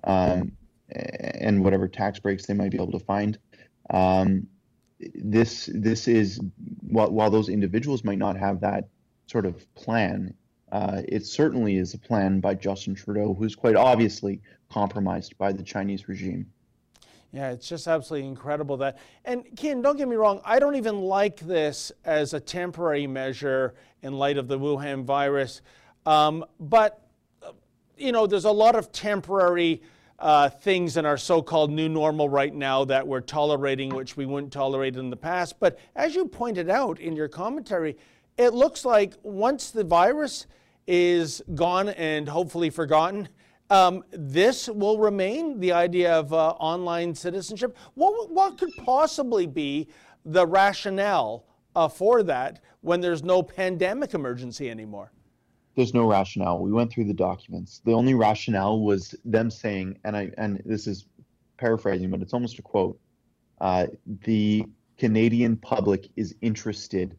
um, 0.04 0.54
and 0.90 1.64
whatever 1.64 1.88
tax 1.88 2.18
breaks 2.18 2.48
they 2.48 2.56
might 2.56 2.72
be 2.72 2.78
able 2.78 2.98
to 3.00 3.06
find. 3.06 3.38
Um, 3.92 4.48
this 5.14 5.70
this 5.72 6.08
is 6.08 6.40
while 6.88 7.12
while 7.12 7.30
those 7.30 7.50
individuals 7.50 8.04
might 8.04 8.18
not 8.18 8.36
have 8.38 8.62
that 8.62 8.88
sort 9.28 9.46
of 9.46 9.56
plan 9.76 10.34
Uh, 10.74 11.04
it 11.08 11.24
certainly 11.24 11.78
is 11.78 11.94
a 11.94 12.00
plan 12.00 12.40
by 12.40 12.56
Justin 12.56 12.96
Trudeau, 12.96 13.36
who's 13.36 13.56
quite 13.56 13.76
obviously 13.76 14.42
compromised 14.72 15.38
by 15.38 15.52
the 15.54 15.62
Chinese 15.62 16.10
regime. 16.10 16.48
Yeah, 17.32 17.52
it's 17.52 17.70
just 17.70 17.88
absolutely 17.88 18.28
incredible 18.28 18.78
that. 18.78 18.98
And 19.24 19.44
Ken, 19.56 19.84
don't 19.84 19.98
get 19.98 20.08
me 20.08 20.16
wrong, 20.16 20.42
I 20.44 20.58
don't 20.58 20.76
even 20.76 21.02
like 21.02 21.40
this 21.42 21.92
as 22.06 22.34
a 22.34 22.40
temporary 22.40 23.06
measure 23.06 23.76
in 24.02 24.14
light 24.14 24.38
of 24.38 24.48
the 24.48 24.58
Wuhan 24.58 25.04
virus. 25.04 25.62
Um, 26.08 26.44
but, 26.60 27.08
you 27.96 28.12
know, 28.12 28.26
there's 28.26 28.46
a 28.46 28.52
lot 28.52 28.76
of 28.76 28.92
temporary 28.92 29.84
uh, 30.18 30.50
things 30.50 30.98
in 30.98 31.06
our 31.06 31.18
so 31.18 31.44
called 31.44 31.72
new 31.72 31.88
normal 31.88 32.30
right 32.30 32.54
now 32.54 32.84
that 32.86 33.08
we're 33.08 33.22
tolerating, 33.22 33.94
which 33.94 34.18
we 34.18 34.26
wouldn't 34.26 34.52
tolerate 34.52 34.96
in 34.96 35.12
the 35.12 35.18
past. 35.18 35.60
But 35.60 35.78
as 35.96 36.16
you 36.16 36.26
pointed 36.26 36.68
out 36.68 37.00
in 37.00 37.16
your 37.16 37.28
commentary, 37.28 37.96
it 38.40 38.56
looks 38.56 38.86
like 38.86 39.14
once 39.22 39.70
the 39.70 39.84
virus 39.84 40.48
is 40.88 41.42
gone 41.56 41.90
and 41.90 42.28
hopefully 42.28 42.70
forgotten, 42.70 43.28
um, 43.70 44.04
this 44.12 44.68
will 44.68 45.00
remain 45.00 45.60
the 45.60 45.72
idea 45.72 46.14
of 46.14 46.34
uh, 46.34 46.50
online 46.52 47.16
citizenship. 47.16 47.76
What, 47.96 48.30
what 48.30 48.58
could 48.58 48.72
possibly 48.86 49.48
be 49.48 49.88
the 50.26 50.46
rationale 50.46 51.46
uh, 51.76 51.88
for 51.88 52.24
that 52.24 52.62
when 52.82 53.02
there's 53.02 53.24
no 53.24 53.42
pandemic 53.42 54.14
emergency 54.14 54.70
anymore? 54.70 55.12
There's 55.76 55.94
no 55.94 56.08
rationale. 56.08 56.60
We 56.60 56.72
went 56.72 56.92
through 56.92 57.06
the 57.06 57.14
documents. 57.16 57.82
The 57.84 57.94
only 57.94 58.14
rationale 58.14 58.82
was 58.82 59.16
them 59.26 59.50
saying, 59.50 59.98
and 60.04 60.16
I 60.16 60.32
and 60.38 60.62
this 60.66 60.86
is 60.86 61.08
paraphrasing, 61.58 62.12
but 62.12 62.22
it's 62.22 62.34
almost 62.34 62.60
a 62.60 62.62
quote. 62.62 63.00
Uh, 63.60 63.88
the 64.24 64.66
Canadian 65.00 65.58
public 65.58 66.10
is 66.16 66.36
interested 66.42 67.18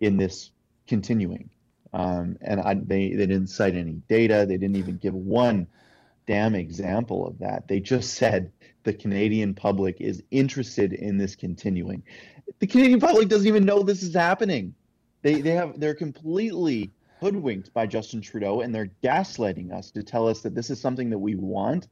in 0.00 0.18
this 0.18 0.50
continuing. 0.86 1.48
Um, 1.92 2.36
and 2.40 2.60
I, 2.60 2.74
they, 2.74 3.10
they 3.10 3.26
didn't 3.26 3.48
cite 3.48 3.74
any 3.74 4.02
data. 4.08 4.44
They 4.46 4.58
didn't 4.58 4.76
even 4.76 4.98
give 4.98 5.14
one 5.14 5.66
damn 6.26 6.54
example 6.54 7.26
of 7.26 7.38
that. 7.38 7.66
They 7.68 7.80
just 7.80 8.14
said 8.14 8.52
the 8.84 8.92
Canadian 8.92 9.54
public 9.54 10.00
is 10.00 10.22
interested 10.30 10.92
in 10.92 11.16
this 11.16 11.34
continuing. 11.34 12.02
The 12.58 12.66
Canadian 12.66 13.00
public 13.00 13.28
doesn't 13.28 13.46
even 13.46 13.64
know 13.64 13.82
this 13.82 14.02
is 14.02 14.14
happening. 14.14 14.74
They, 15.22 15.40
they 15.40 15.52
have 15.52 15.80
they're 15.80 15.94
completely 15.94 16.92
hoodwinked 17.20 17.72
by 17.72 17.86
Justin 17.86 18.20
Trudeau 18.20 18.60
and 18.60 18.74
they're 18.74 18.90
gaslighting 19.02 19.72
us 19.72 19.90
to 19.92 20.02
tell 20.02 20.28
us 20.28 20.40
that 20.42 20.54
this 20.54 20.70
is 20.70 20.80
something 20.80 21.10
that 21.10 21.18
we 21.18 21.34
want. 21.34 21.88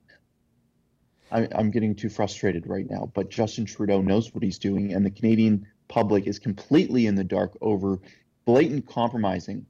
I, 1.33 1.49
I'm 1.53 1.71
getting 1.71 1.95
too 1.95 2.09
frustrated 2.09 2.67
right 2.67 2.89
now, 2.89 3.11
but 3.15 3.31
Justin 3.31 3.65
Trudeau 3.65 4.01
knows 4.01 4.33
what 4.33 4.45
he's 4.45 4.59
doing, 4.59 4.93
and 4.93 5.05
the 5.05 5.11
Canadian 5.11 5.67
public 5.89 6.29
is 6.29 6.39
completely 6.39 7.07
in 7.07 7.17
the 7.17 7.25
dark 7.25 7.57
over 7.61 7.99
blatant 8.45 8.87
compromising 8.87 9.67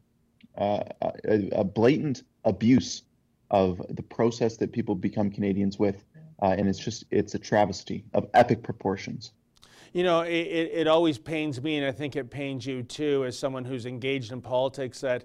uh, 0.56 0.82
a, 1.02 1.48
a, 1.52 1.64
blatant 1.64 2.22
abuse 2.44 3.02
of 3.50 3.80
the 3.90 4.02
process 4.02 4.56
that 4.56 4.72
people 4.72 4.94
become 4.94 5.30
Canadians 5.30 5.78
with, 5.78 6.04
uh, 6.42 6.54
and 6.58 6.68
it's 6.68 6.78
just 6.78 7.04
it's 7.10 7.34
a 7.34 7.38
travesty 7.38 8.04
of 8.14 8.28
epic 8.34 8.62
proportions. 8.62 9.32
You 9.92 10.02
know, 10.02 10.20
it, 10.20 10.30
it 10.30 10.86
always 10.86 11.16
pains 11.18 11.62
me, 11.62 11.76
and 11.76 11.86
I 11.86 11.92
think 11.92 12.16
it 12.16 12.30
pains 12.30 12.66
you 12.66 12.82
too, 12.82 13.24
as 13.24 13.38
someone 13.38 13.64
who's 13.64 13.86
engaged 13.86 14.32
in 14.32 14.42
politics, 14.42 15.00
that 15.00 15.24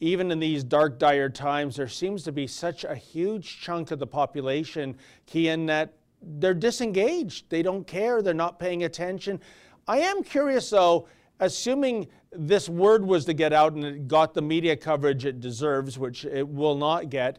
even 0.00 0.30
in 0.30 0.38
these 0.38 0.62
dark, 0.62 0.98
dire 0.98 1.28
times, 1.28 1.76
there 1.76 1.88
seems 1.88 2.22
to 2.24 2.32
be 2.32 2.46
such 2.46 2.84
a 2.84 2.94
huge 2.94 3.60
chunk 3.60 3.90
of 3.90 3.98
the 3.98 4.06
population, 4.06 4.96
Keean, 5.26 5.66
that 5.66 5.94
they're 6.22 6.54
disengaged. 6.54 7.50
They 7.50 7.62
don't 7.62 7.86
care. 7.86 8.22
They're 8.22 8.34
not 8.34 8.58
paying 8.58 8.84
attention. 8.84 9.40
I 9.88 9.98
am 9.98 10.22
curious, 10.22 10.68
though, 10.70 11.08
assuming 11.40 12.08
this 12.32 12.68
word 12.68 13.04
was 13.04 13.24
to 13.26 13.34
get 13.34 13.52
out 13.52 13.72
and 13.72 13.84
it 13.84 14.08
got 14.08 14.34
the 14.34 14.42
media 14.42 14.76
coverage 14.76 15.24
it 15.24 15.40
deserves, 15.40 15.98
which 15.98 16.24
it 16.24 16.46
will 16.46 16.76
not 16.76 17.10
get, 17.10 17.38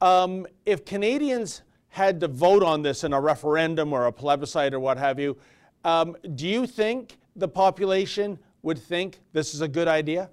um, 0.00 0.46
if 0.64 0.84
Canadians 0.84 1.62
had 1.88 2.20
to 2.20 2.28
vote 2.28 2.62
on 2.62 2.82
this 2.82 3.04
in 3.04 3.12
a 3.12 3.20
referendum 3.20 3.92
or 3.92 4.06
a 4.06 4.12
plebiscite 4.12 4.74
or 4.74 4.80
what 4.80 4.98
have 4.98 5.18
you, 5.18 5.36
um, 5.84 6.16
do 6.34 6.46
you 6.46 6.66
think 6.66 7.16
the 7.36 7.48
population 7.48 8.38
would 8.62 8.78
think 8.78 9.20
this 9.32 9.54
is 9.54 9.60
a 9.60 9.68
good 9.68 9.88
idea? 9.88 10.28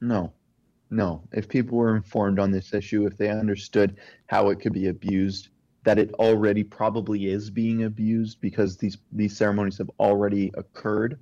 No. 0.00 0.32
No. 0.90 1.22
If 1.32 1.48
people 1.48 1.78
were 1.78 1.96
informed 1.96 2.38
on 2.38 2.50
this 2.50 2.74
issue, 2.74 3.06
if 3.06 3.16
they 3.16 3.30
understood 3.30 3.96
how 4.26 4.50
it 4.50 4.60
could 4.60 4.72
be 4.72 4.88
abused, 4.88 5.48
that 5.84 5.98
it 5.98 6.12
already 6.14 6.62
probably 6.62 7.26
is 7.26 7.50
being 7.50 7.84
abused 7.84 8.40
because 8.40 8.76
these 8.76 8.98
these 9.10 9.36
ceremonies 9.36 9.78
have 9.78 9.90
already 9.98 10.52
occurred, 10.54 11.18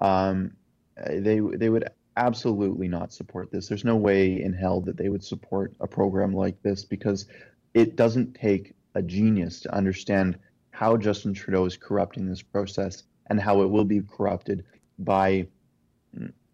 um, 0.00 0.52
they 1.06 1.40
they 1.40 1.68
would 1.68 1.88
absolutely 2.16 2.88
not 2.88 3.12
support 3.12 3.50
this. 3.50 3.68
There's 3.68 3.84
no 3.84 3.96
way 3.96 4.42
in 4.42 4.52
hell 4.52 4.80
that 4.82 4.96
they 4.96 5.08
would 5.08 5.24
support 5.24 5.72
a 5.80 5.86
program 5.86 6.34
like 6.34 6.60
this 6.62 6.84
because 6.84 7.26
it 7.74 7.96
doesn't 7.96 8.34
take 8.34 8.74
a 8.94 9.02
genius 9.02 9.60
to 9.60 9.74
understand 9.74 10.38
how 10.70 10.96
Justin 10.96 11.32
Trudeau 11.32 11.64
is 11.64 11.76
corrupting 11.76 12.28
this 12.28 12.42
process 12.42 13.04
and 13.28 13.40
how 13.40 13.62
it 13.62 13.66
will 13.66 13.84
be 13.84 14.02
corrupted 14.02 14.64
by 14.98 15.46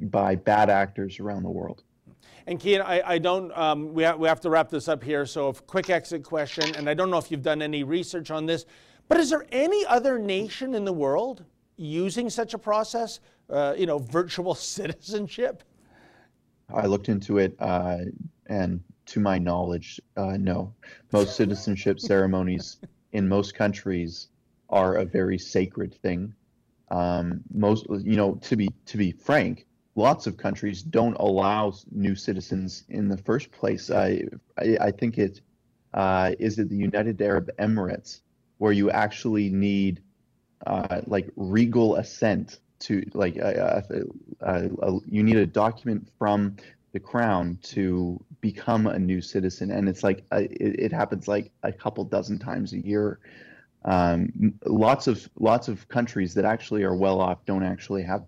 by 0.00 0.34
bad 0.34 0.68
actors 0.68 1.20
around 1.20 1.42
the 1.42 1.50
world. 1.50 1.82
And 2.46 2.60
Keean, 2.60 2.80
I, 2.82 3.02
I 3.04 3.18
don't, 3.18 3.56
um, 3.56 3.92
we, 3.92 4.04
ha- 4.04 4.14
we 4.14 4.28
have 4.28 4.40
to 4.42 4.50
wrap 4.50 4.68
this 4.68 4.88
up 4.88 5.02
here. 5.02 5.26
So, 5.26 5.48
a 5.48 5.54
quick 5.54 5.90
exit 5.90 6.22
question, 6.22 6.74
and 6.76 6.88
I 6.88 6.94
don't 6.94 7.10
know 7.10 7.18
if 7.18 7.30
you've 7.30 7.42
done 7.42 7.60
any 7.62 7.82
research 7.82 8.30
on 8.30 8.46
this, 8.46 8.66
but 9.08 9.18
is 9.18 9.30
there 9.30 9.46
any 9.50 9.84
other 9.86 10.18
nation 10.18 10.74
in 10.74 10.84
the 10.84 10.92
world 10.92 11.44
using 11.76 12.30
such 12.30 12.54
a 12.54 12.58
process? 12.58 13.20
Uh, 13.48 13.74
you 13.76 13.86
know, 13.86 13.98
virtual 13.98 14.54
citizenship? 14.74 15.62
I 16.72 16.86
looked 16.86 17.08
into 17.08 17.38
it, 17.38 17.54
uh, 17.60 17.98
and 18.46 18.82
to 19.06 19.20
my 19.20 19.38
knowledge, 19.38 20.00
uh, 20.16 20.36
no. 20.36 20.74
Most 21.12 21.36
citizenship 21.36 22.00
ceremonies 22.00 22.78
in 23.12 23.28
most 23.28 23.54
countries 23.54 24.28
are 24.68 24.96
a 24.96 25.04
very 25.04 25.38
sacred 25.38 25.94
thing. 25.94 26.34
Um, 26.90 27.40
most, 27.52 27.86
you 27.88 28.16
know, 28.16 28.34
to 28.42 28.56
be 28.56 28.68
to 28.86 28.96
be 28.96 29.12
frank, 29.12 29.66
lots 29.94 30.26
of 30.26 30.36
countries 30.36 30.82
don't 30.82 31.16
allow 31.18 31.72
new 31.92 32.14
citizens 32.14 32.84
in 32.88 33.08
the 33.08 33.16
first 33.16 33.50
place. 33.52 33.90
I 33.90 34.22
I, 34.58 34.76
I 34.80 34.90
think 34.90 35.18
it 35.18 35.40
uh, 35.94 36.32
is 36.38 36.58
it 36.58 36.68
the 36.68 36.76
United 36.76 37.20
Arab 37.22 37.50
Emirates 37.58 38.20
where 38.58 38.72
you 38.72 38.90
actually 38.90 39.50
need 39.50 40.02
uh, 40.66 41.00
like 41.06 41.28
regal 41.36 41.96
assent 41.96 42.60
to 42.80 43.02
like 43.14 43.38
uh, 43.38 43.80
uh, 44.40 44.68
you 45.06 45.22
need 45.22 45.36
a 45.36 45.46
document 45.46 46.08
from 46.18 46.56
the 46.92 47.00
crown 47.00 47.58
to 47.62 48.22
become 48.40 48.86
a 48.86 48.98
new 48.98 49.20
citizen. 49.20 49.70
And 49.70 49.88
it's 49.88 50.02
like 50.02 50.24
uh, 50.32 50.42
it, 50.50 50.80
it, 50.80 50.92
happens 50.92 51.28
like 51.28 51.50
a 51.62 51.72
couple 51.72 52.04
dozen 52.04 52.38
times 52.38 52.72
a 52.72 52.78
year. 52.78 53.18
Um, 53.84 54.54
lots 54.64 55.06
of 55.06 55.28
lots 55.38 55.68
of 55.68 55.88
countries 55.88 56.34
that 56.34 56.44
actually 56.44 56.82
are 56.82 56.94
well 56.94 57.20
off 57.20 57.44
don't 57.44 57.62
actually 57.62 58.02
have 58.02 58.24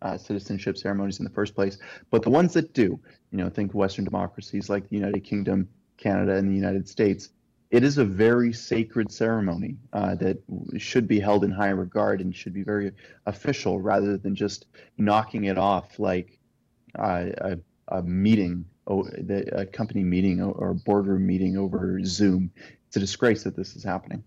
uh, 0.00 0.16
citizenship 0.16 0.76
ceremonies 0.76 1.18
in 1.18 1.24
the 1.24 1.30
first 1.30 1.54
place. 1.54 1.78
But 2.10 2.22
the 2.22 2.30
ones 2.30 2.52
that 2.54 2.72
do 2.72 3.00
you 3.32 3.38
know 3.38 3.48
think 3.48 3.74
western 3.74 4.04
democracies 4.04 4.70
like 4.70 4.88
the 4.88 4.96
united 4.96 5.24
kingdom 5.24 5.68
canada 5.96 6.34
and 6.36 6.48
the 6.48 6.54
united 6.54 6.88
states 6.88 7.30
it 7.72 7.82
is 7.82 7.96
a 7.96 8.04
very 8.04 8.52
sacred 8.52 9.10
ceremony 9.10 9.78
uh, 9.94 10.14
that 10.16 10.36
should 10.76 11.08
be 11.08 11.18
held 11.18 11.42
in 11.42 11.50
high 11.50 11.70
regard 11.70 12.20
and 12.20 12.36
should 12.36 12.52
be 12.52 12.62
very 12.62 12.92
official 13.24 13.80
rather 13.80 14.18
than 14.18 14.36
just 14.36 14.66
knocking 14.98 15.44
it 15.44 15.56
off 15.56 15.98
like 15.98 16.38
uh, 16.98 17.24
a, 17.38 17.58
a, 17.88 18.02
meeting, 18.02 18.66
a 18.86 19.64
company 19.64 20.04
meeting 20.04 20.42
or 20.42 20.70
a 20.70 20.74
boardroom 20.74 21.26
meeting 21.26 21.56
over 21.56 21.98
Zoom. 22.04 22.50
It's 22.88 22.96
a 22.96 23.00
disgrace 23.00 23.42
that 23.44 23.56
this 23.56 23.74
is 23.74 23.82
happening. 23.82 24.22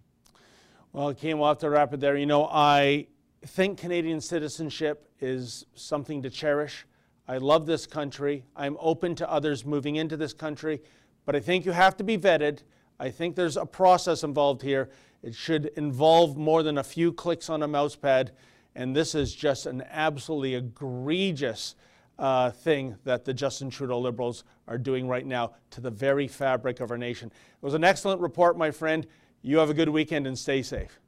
Well, 0.92 1.14
Kim, 1.14 1.38
we'll 1.38 1.50
have 1.50 1.60
to 1.60 1.70
wrap 1.70 1.94
it 1.94 2.00
there. 2.00 2.18
You 2.18 2.25
know, 2.25 2.50
I 2.52 3.06
think 3.46 3.78
Canadian 3.78 4.22
citizenship 4.22 5.08
is 5.20 5.68
something 5.75 6.24
to 6.24 6.32
cherish. 6.32 6.88
I 7.28 7.38
love 7.38 7.68
this 7.68 7.86
country. 7.86 8.44
I'm 8.56 8.75
open 8.80 9.14
to 9.16 9.30
others 9.30 9.66
moving 9.66 9.98
into 9.98 10.18
this 10.18 10.34
country, 10.34 10.82
but 11.25 11.36
I 11.36 11.42
think 11.42 11.64
you 11.64 11.74
have 11.74 11.96
to 11.98 12.04
be 12.04 12.18
vetted. 12.18 12.64
I 13.00 13.10
think 13.10 13.36
there's 13.36 13.58
a 13.58 13.66
process 13.66 14.24
involved 14.24 14.62
here. 14.62 14.90
It 15.22 15.36
should 15.36 15.68
involve 15.75 16.38
more 16.38 16.64
than 16.64 16.78
a 16.78 16.84
few 16.84 17.12
clicks 17.12 17.50
on 17.50 17.64
a 17.64 17.68
mouse 17.68 17.96
pad. 17.96 18.32
And 18.75 18.96
this 18.96 19.16
is 19.16 19.34
just 19.34 19.66
an 19.66 19.84
absolutely 19.90 20.56
egregious 20.56 21.75
uh, 22.18 22.52
thing 22.52 22.96
that 23.04 23.25
the 23.25 23.34
Justin 23.34 23.70
Trudeau 23.70 24.00
Liberals 24.00 24.44
are 24.68 24.78
doing 24.78 25.08
right 25.08 25.25
now 25.25 25.54
to 25.72 25.82
the 25.82 25.92
very 25.92 26.28
fabric 26.28 26.80
of 26.80 26.92
our 26.92 26.98
nation. 26.98 27.30
It 27.30 27.64
was 27.66 27.74
an 27.74 27.84
excellent 27.84 28.22
report, 28.22 28.58
my 28.58 28.72
friend. 28.72 29.06
You 29.42 29.58
have 29.58 29.70
a 29.70 29.74
good 29.74 29.90
weekend 29.90 30.28
and 30.28 30.38
stay 30.38 30.62
safe. 30.62 31.00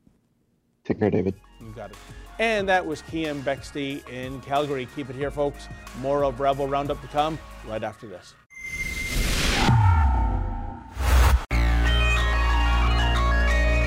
Take 0.84 1.00
care, 1.00 1.10
David. 1.10 1.36
You 1.60 1.74
got 1.75 1.91
it. 1.91 1.98
And 2.39 2.70
that 2.70 2.86
was 2.86 3.01
Keean 3.03 3.41
Bexte 3.41 4.08
in 4.10 4.39
Calgary. 4.41 4.88
Keep 4.96 5.10
it 5.10 5.15
here, 5.15 5.32
folks. 5.32 5.67
More 6.01 6.24
of 6.24 6.39
Rebel 6.39 6.67
Roundup 6.67 7.01
to 7.01 7.08
come 7.08 7.39
right 7.67 7.84
after 7.84 8.08
this. 8.08 8.36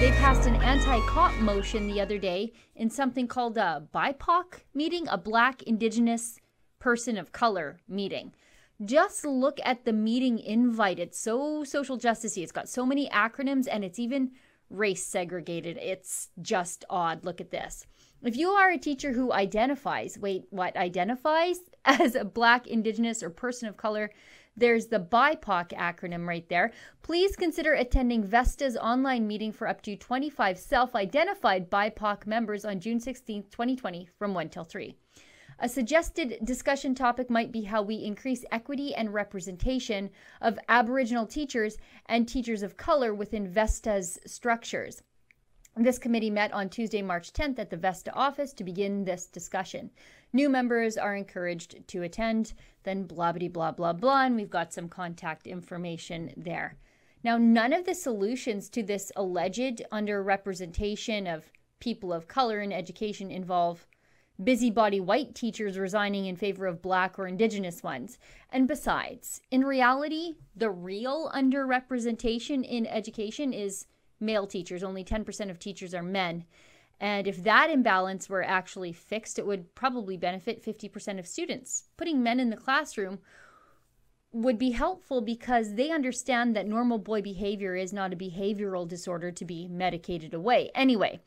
They 0.01 0.13
passed 0.13 0.49
an 0.49 0.57
anti 0.57 0.99
cop 1.09 1.35
motion 1.41 1.87
the 1.87 2.01
other 2.01 2.17
day 2.17 2.55
in 2.75 2.89
something 2.89 3.29
called 3.29 3.59
a 3.59 3.87
BIPOC 3.95 4.63
meeting, 4.73 5.07
a 5.09 5.19
Black 5.19 5.63
Indigenous 5.65 6.41
Person 6.79 7.19
of 7.19 7.33
Color 7.33 7.81
meeting. 7.87 8.33
Just 8.83 9.27
look 9.27 9.61
at 9.63 9.85
the 9.85 9.93
meeting 9.93 10.39
invite. 10.39 10.99
It's 10.99 11.21
so 11.21 11.65
social 11.65 11.99
justicey. 11.99 12.43
It's 12.43 12.51
got 12.51 12.67
so 12.67 12.87
many 12.87 13.11
acronyms 13.11 13.69
and 13.71 13.85
it's 13.85 13.99
even 13.99 14.31
race 14.71 15.05
segregated. 15.05 15.77
It's 15.77 16.31
just 16.41 16.87
odd. 16.89 17.23
Look 17.23 17.43
at 17.43 17.51
this. 17.51 17.85
If 18.23 18.39
you 18.39 18.53
are 18.53 18.71
a 18.71 18.79
teacher 18.79 19.13
who 19.13 19.35
identifies, 19.35 20.19
wait, 20.19 20.45
what 20.49 20.79
identifies 20.79 21.59
as 21.85 22.15
a 22.15 22.25
black, 22.25 22.67
indigenous, 22.67 23.23
or 23.23 23.29
person 23.29 23.69
of 23.69 23.77
color, 23.77 24.11
there's 24.57 24.87
the 24.87 25.01
BIPOC 25.01 25.71
acronym 25.71 26.27
right 26.27 26.49
there. 26.49 26.73
Please 27.03 27.37
consider 27.37 27.75
attending 27.75 28.25
Vesta's 28.25 28.77
online 28.77 29.27
meeting 29.27 29.53
for 29.53 29.67
up 29.67 29.81
to 29.83 29.97
25 29.97 30.59
self 30.59 30.95
identified 30.95 31.71
BIPOC 31.71 32.27
members 32.27 32.65
on 32.65 32.81
June 32.81 33.01
16, 33.01 33.45
2020, 33.45 34.09
from 34.19 34.35
1 34.35 34.49
till 34.49 34.65
3. 34.65 34.95
A 35.63 35.69
suggested 35.69 36.39
discussion 36.43 36.95
topic 36.95 37.29
might 37.29 37.53
be 37.53 37.63
how 37.63 37.83
we 37.83 37.97
increase 37.97 38.47
equity 38.51 38.95
and 38.95 39.13
representation 39.13 40.11
of 40.41 40.59
Aboriginal 40.69 41.27
teachers 41.27 41.77
and 42.07 42.27
teachers 42.27 42.63
of 42.63 42.79
color 42.79 43.15
within 43.15 43.47
Vesta's 43.47 44.19
structures. 44.25 45.03
This 45.77 45.99
committee 45.99 46.31
met 46.31 46.53
on 46.53 46.69
Tuesday, 46.69 47.01
March 47.01 47.33
10th 47.33 47.59
at 47.59 47.71
the 47.71 47.77
Vesta 47.77 48.13
office 48.15 48.53
to 48.55 48.65
begin 48.65 49.05
this 49.05 49.27
discussion. 49.27 49.91
New 50.33 50.49
members 50.49 50.97
are 50.97 51.17
encouraged 51.17 51.87
to 51.89 52.03
attend, 52.03 52.55
then 52.85 53.05
blah, 53.05 53.33
blah, 53.33 53.49
blah, 53.49 53.73
blah, 53.73 53.93
blah, 53.93 54.25
and 54.25 54.37
we've 54.37 54.51
got 54.51 54.73
some 54.73 54.89
contact 54.89 55.47
information 55.47 56.33
there. 56.37 56.77
Now, 57.23 57.37
none 57.37 57.73
of 57.73 57.85
the 57.85 57.95
solutions 57.95 58.69
to 58.71 58.83
this 58.83 59.13
alleged 59.17 59.83
underrepresentation 59.93 61.33
of 61.33 61.51
people 61.81 62.13
of 62.13 62.29
color 62.29 62.61
in 62.61 62.73
education 62.73 63.31
involve 63.31 63.87
busybody 64.43 65.01
white 65.01 65.35
teachers 65.35 65.79
resigning 65.79 66.27
in 66.27 66.37
favor 66.37 66.67
of 66.67 66.81
black 66.81 67.19
or 67.19 67.27
indigenous 67.27 67.83
ones. 67.83 68.19
And 68.51 68.67
besides, 68.67 69.41
in 69.51 69.65
reality, 69.65 70.35
the 70.57 70.71
real 70.71 71.31
underrepresentation 71.35 72.65
in 72.65 72.87
education 72.87 73.53
is 73.53 73.87
male 74.19 74.47
teachers. 74.47 74.83
Only 74.83 75.05
10% 75.05 75.51
of 75.51 75.59
teachers 75.59 75.95
are 75.95 76.03
men. 76.03 76.45
And 77.01 77.27
if 77.27 77.43
that 77.45 77.71
imbalance 77.71 78.29
were 78.29 78.43
actually 78.43 78.93
fixed, 78.93 79.39
it 79.39 79.47
would 79.47 79.75
probably 79.75 80.19
benefit 80.19 80.63
50% 80.63 81.19
of 81.19 81.27
students. 81.27 81.85
Putting 81.97 82.23
men 82.23 82.39
in 82.39 82.51
the 82.51 82.57
classroom 82.57 83.21
would 84.33 84.59
be 84.59 84.73
helpful 84.73 85.23
because 85.23 85.75
they 85.75 85.91
understand 85.91 86.55
that 86.55 86.67
normal 86.67 86.99
boy 86.99 87.23
behavior 87.23 87.75
is 87.75 87.93
not 87.93 88.13
a 88.13 88.17
behavioral 88.17 88.87
disorder 88.87 89.33
to 89.33 89.45
be 89.45 89.67
medicated 89.67 90.35
away. 90.35 90.71
Anyway, 90.75 91.21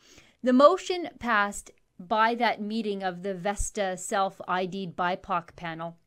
the 0.43 0.53
motion 0.53 1.09
passed 1.19 1.71
by 1.99 2.35
that 2.35 2.61
meeting 2.61 3.03
of 3.03 3.23
the 3.23 3.33
Vesta 3.33 3.97
self 3.97 4.39
ID'd 4.47 4.95
BIPOC 4.95 5.55
panel 5.55 5.97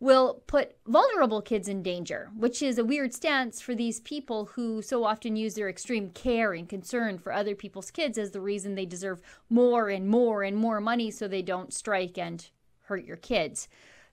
will 0.00 0.42
put 0.46 0.74
vulnerable 0.86 1.42
kids 1.42 1.68
in 1.68 1.82
danger, 1.82 2.30
which 2.34 2.62
is 2.62 2.78
a 2.78 2.84
weird 2.84 3.12
stance 3.12 3.60
for 3.60 3.74
these 3.74 4.00
people 4.00 4.46
who 4.46 4.80
so 4.80 5.04
often 5.04 5.36
use 5.36 5.54
their 5.54 5.68
extreme 5.68 6.08
care 6.10 6.54
and 6.54 6.70
concern 6.70 7.18
for 7.18 7.32
other 7.32 7.54
people's 7.54 7.90
kids 7.90 8.16
as 8.16 8.30
the 8.30 8.40
reason 8.40 8.74
they 8.74 8.86
deserve 8.86 9.20
more 9.50 9.90
and 9.90 10.08
more 10.08 10.42
and 10.42 10.56
more 10.56 10.80
money 10.80 11.10
so 11.10 11.28
they 11.28 11.42
don't 11.42 11.74
strike 11.74 12.16
and 12.16 12.48
hurt 12.84 13.04
your 13.04 13.18
kids. 13.18 13.68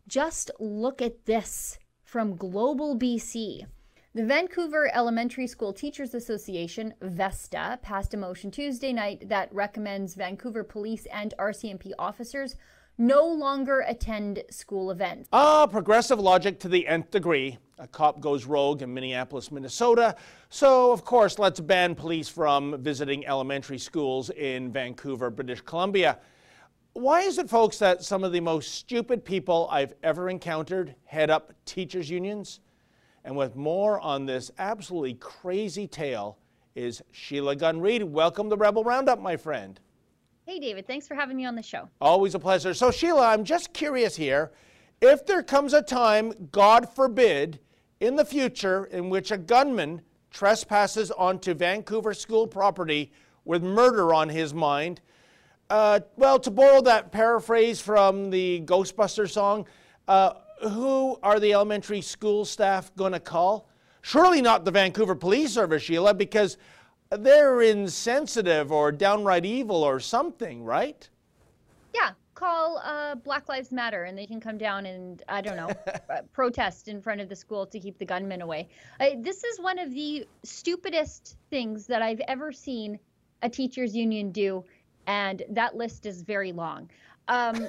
Just 0.08 0.52
look 0.60 1.02
at 1.02 1.26
this 1.26 1.80
from 2.04 2.36
Global 2.36 2.98
BC. 3.00 3.66
The 4.14 4.26
Vancouver 4.26 4.90
Elementary 4.94 5.48
School 5.48 5.72
Teachers 5.72 6.14
Association, 6.14 6.94
VESTA, 7.02 7.80
passed 7.82 8.14
a 8.14 8.18
motion 8.18 8.52
Tuesday 8.52 8.92
night 8.92 9.30
that 9.30 9.54
recommends 9.54 10.16
Vancouver 10.16 10.64
police 10.64 11.06
and 11.14 11.34
RCMP 11.38 11.92
officers 12.00 12.56
no 12.98 13.26
longer 13.26 13.82
attend 13.88 14.44
school 14.50 14.92
events. 14.92 15.30
Ah, 15.32 15.68
progressive 15.68 16.20
logic 16.20 16.60
to 16.60 16.68
the 16.68 16.88
nth 16.88 17.12
degree. 17.12 17.58
A 17.80 17.88
cop 17.88 18.20
goes 18.20 18.46
rogue 18.46 18.82
in 18.82 18.94
Minneapolis, 18.94 19.52
Minnesota. 19.52 20.16
So, 20.50 20.92
of 20.92 21.06
course, 21.06 21.38
let's 21.38 21.60
ban 21.60 21.94
police 21.94 22.28
from 22.28 22.82
visiting 22.82 23.26
elementary 23.28 23.78
schools 23.78 24.32
in 24.32 24.72
Vancouver, 24.72 25.30
British 25.30 25.62
Columbia. 25.62 26.18
Why 26.94 27.22
is 27.22 27.38
it, 27.38 27.48
folks, 27.48 27.78
that 27.78 28.04
some 28.04 28.24
of 28.24 28.32
the 28.32 28.40
most 28.40 28.74
stupid 28.74 29.24
people 29.24 29.68
I've 29.72 29.94
ever 30.02 30.30
encountered 30.30 30.96
head 31.06 31.30
up 31.30 31.54
teachers' 31.66 32.10
unions? 32.10 32.62
And 33.24 33.38
with 33.38 33.56
more 33.56 34.00
on 34.00 34.26
this 34.26 34.50
absolutely 34.58 35.14
crazy 35.16 35.86
tale 35.86 36.40
is 36.74 37.04
Sheila 37.12 37.56
Gunn 37.56 37.80
Reid. 37.80 38.02
Welcome 38.02 38.50
to 38.50 38.56
Rebel 38.56 38.84
Roundup, 38.84 39.20
my 39.20 39.38
friend. 39.38 39.80
Hey, 40.48 40.60
David. 40.60 40.88
Thanks 40.88 41.06
for 41.06 41.14
having 41.14 41.36
me 41.36 41.44
on 41.44 41.56
the 41.56 41.62
show. 41.62 41.90
Always 42.00 42.34
a 42.34 42.40
pleasure. 42.40 42.74
So, 42.74 42.90
Sheila, 42.90 43.28
I'm 43.28 43.44
just 43.44 43.74
curious 43.74 44.16
here. 44.16 44.54
If 45.02 45.26
there 45.26 45.44
comes 45.44 45.74
a 45.74 45.82
time, 45.82 46.32
God 46.54 46.88
forbid, 46.88 47.60
in 48.00 48.16
the 48.16 48.24
future 48.24 48.86
in 48.86 49.10
which 49.10 49.30
a 49.30 49.38
gunman 49.38 50.04
trespasses 50.32 51.12
onto 51.12 51.54
Vancouver 51.54 52.14
school 52.14 52.48
property 52.48 53.12
with 53.44 53.62
murder 53.62 54.14
on 54.14 54.30
his 54.30 54.54
mind, 54.54 55.02
uh, 55.70 56.00
well, 56.16 56.40
to 56.40 56.50
borrow 56.50 56.82
that 56.82 57.12
paraphrase 57.12 57.82
from 57.82 58.30
the 58.30 58.62
Ghostbuster 58.62 59.30
song, 59.30 59.68
uh, 60.08 60.32
who 60.62 61.20
are 61.24 61.42
the 61.42 61.52
elementary 61.52 62.00
school 62.00 62.46
staff 62.46 62.96
going 62.96 63.12
to 63.12 63.20
call? 63.20 63.68
Surely 64.02 64.42
not 64.42 64.64
the 64.64 64.72
Vancouver 64.72 65.14
Police 65.14 65.52
Service, 65.52 65.84
Sheila, 65.84 66.14
because 66.14 66.58
they're 67.10 67.62
insensitive 67.62 68.72
or 68.72 68.92
downright 68.92 69.46
evil 69.46 69.84
or 69.84 70.00
something, 70.00 70.64
right? 70.64 71.08
Yeah, 71.94 72.12
call 72.36 72.82
uh, 72.84 73.16
Black 73.16 73.50
Lives 73.50 73.72
Matter 73.72 74.04
and 74.04 74.18
they 74.18 74.26
can 74.26 74.40
come 74.40 74.58
down 74.58 74.86
and, 74.86 75.24
I 75.28 75.42
don't 75.42 75.56
know, 75.56 75.70
uh, 76.10 76.22
protest 76.34 76.88
in 76.88 77.02
front 77.02 77.22
of 77.22 77.30
the 77.30 77.36
school 77.36 77.66
to 77.66 77.80
keep 77.80 77.98
the 77.98 78.06
gunmen 78.06 78.42
away. 78.42 78.68
this 79.18 79.44
is 79.44 79.60
one 79.60 79.80
of 79.80 79.94
the 79.94 80.28
stupidest 80.44 81.38
things 81.50 81.88
that 81.88 82.02
I've 82.02 82.22
ever 82.28 82.52
seen 82.52 83.00
a 83.42 83.50
teachers' 83.50 83.96
union 83.96 84.32
do, 84.32 84.64
and 85.06 85.44
that 85.50 85.76
list 85.76 86.06
is 86.06 86.22
very 86.22 86.52
long. 86.52 86.90
Um, 87.28 87.68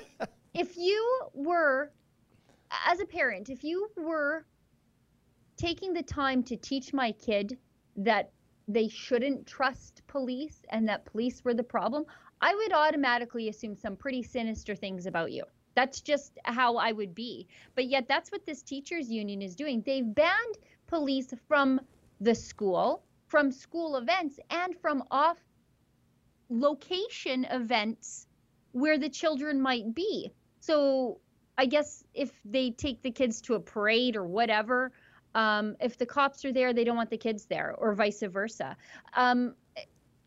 if 0.54 0.76
you 0.76 1.20
were 1.34 1.90
as 2.86 3.00
a 3.00 3.06
parent, 3.06 3.48
if 3.48 3.64
you 3.64 3.88
were 3.96 4.44
taking 5.56 5.92
the 5.92 6.02
time 6.02 6.42
to 6.44 6.56
teach 6.56 6.92
my 6.92 7.12
kid 7.12 7.56
that 7.96 8.30
they 8.68 8.88
shouldn't 8.88 9.46
trust 9.46 10.02
police 10.06 10.62
and 10.70 10.88
that 10.88 11.04
police 11.04 11.44
were 11.44 11.54
the 11.54 11.62
problem, 11.62 12.04
I 12.40 12.54
would 12.54 12.72
automatically 12.72 13.48
assume 13.48 13.76
some 13.76 13.96
pretty 13.96 14.22
sinister 14.22 14.74
things 14.74 15.06
about 15.06 15.32
you. 15.32 15.44
That's 15.74 16.00
just 16.00 16.38
how 16.44 16.76
I 16.76 16.92
would 16.92 17.14
be. 17.14 17.46
But 17.74 17.86
yet, 17.86 18.08
that's 18.08 18.32
what 18.32 18.46
this 18.46 18.62
teachers' 18.62 19.10
union 19.10 19.42
is 19.42 19.54
doing. 19.54 19.82
They've 19.82 20.14
banned 20.14 20.58
police 20.86 21.32
from 21.48 21.80
the 22.20 22.34
school, 22.34 23.02
from 23.26 23.52
school 23.52 23.96
events, 23.96 24.40
and 24.50 24.74
from 24.78 25.04
off 25.10 25.38
location 26.48 27.44
events 27.44 28.26
where 28.72 28.98
the 28.98 29.08
children 29.08 29.60
might 29.60 29.94
be. 29.94 30.30
So 30.60 31.20
I 31.58 31.66
guess 31.66 32.04
if 32.14 32.32
they 32.44 32.70
take 32.70 33.02
the 33.02 33.10
kids 33.10 33.40
to 33.42 33.54
a 33.54 33.60
parade 33.60 34.16
or 34.16 34.26
whatever, 34.26 34.92
um, 35.36 35.76
if 35.80 35.98
the 35.98 36.06
cops 36.06 36.44
are 36.46 36.52
there, 36.52 36.72
they 36.72 36.82
don't 36.82 36.96
want 36.96 37.10
the 37.10 37.18
kids 37.18 37.44
there, 37.44 37.74
or 37.78 37.94
vice 37.94 38.22
versa. 38.22 38.74
Um, 39.14 39.54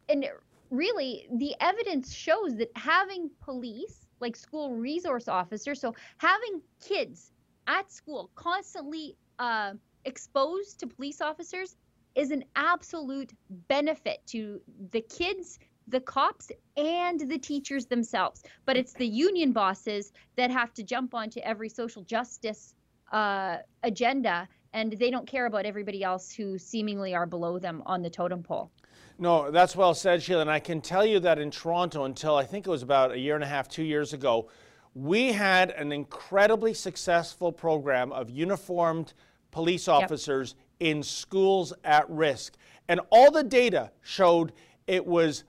and 0.07 0.25
really, 0.69 1.27
the 1.33 1.55
evidence 1.59 2.13
shows 2.13 2.55
that 2.57 2.69
having 2.75 3.31
police, 3.41 4.07
like 4.19 4.35
school 4.35 4.75
resource 4.75 5.27
officers, 5.27 5.81
so 5.81 5.95
having 6.17 6.61
kids 6.79 7.31
at 7.65 7.91
school 7.91 8.29
constantly 8.35 9.17
uh, 9.39 9.73
exposed 10.05 10.79
to 10.79 10.87
police 10.87 11.21
officers 11.21 11.75
is 12.13 12.29
an 12.29 12.43
absolute 12.55 13.31
benefit 13.67 14.19
to 14.27 14.61
the 14.91 15.01
kids 15.01 15.59
the 15.87 15.99
cops 16.01 16.51
and 16.77 17.19
the 17.21 17.39
teachers 17.39 17.87
themselves. 17.87 18.43
But 18.65 18.77
it's 18.77 18.93
the 18.93 19.07
union 19.07 19.51
bosses 19.53 20.11
that 20.35 20.51
have 20.51 20.71
to 20.75 20.83
jump 20.83 21.15
onto 21.15 21.39
every 21.39 21.67
social 21.67 22.03
justice 22.03 22.75
uh, 23.11 23.57
agenda, 23.81 24.47
and 24.73 24.93
they 24.93 25.09
don't 25.09 25.27
care 25.27 25.45
about 25.45 25.65
everybody 25.65 26.03
else 26.03 26.31
who 26.31 26.57
seemingly 26.57 27.15
are 27.15 27.25
below 27.25 27.59
them 27.59 27.81
on 27.85 28.01
the 28.01 28.09
totem 28.09 28.43
pole. 28.43 28.71
No, 29.17 29.51
that's 29.51 29.75
well 29.75 29.93
said, 29.93 30.23
Sheila. 30.23 30.41
And 30.41 30.51
I 30.51 30.59
can 30.59 30.79
tell 30.79 31.05
you 31.05 31.19
that 31.19 31.39
in 31.39 31.51
Toronto, 31.51 32.05
until 32.05 32.35
I 32.35 32.45
think 32.45 32.65
it 32.65 32.69
was 32.69 32.83
about 32.83 33.11
a 33.11 33.19
year 33.19 33.35
and 33.35 33.43
a 33.43 33.47
half, 33.47 33.67
two 33.67 33.83
years 33.83 34.13
ago, 34.13 34.49
we 34.93 35.33
had 35.33 35.71
an 35.71 35.91
incredibly 35.91 36.73
successful 36.73 37.51
program 37.51 38.11
of 38.11 38.29
uniformed 38.29 39.13
police 39.51 39.87
officers 39.87 40.55
yep. 40.79 40.89
in 40.91 41.03
schools 41.03 41.73
at 41.83 42.09
risk. 42.09 42.55
And 42.87 43.01
all 43.09 43.29
the 43.29 43.43
data 43.43 43.91
showed 44.01 44.53
it 44.87 45.05
was 45.05 45.43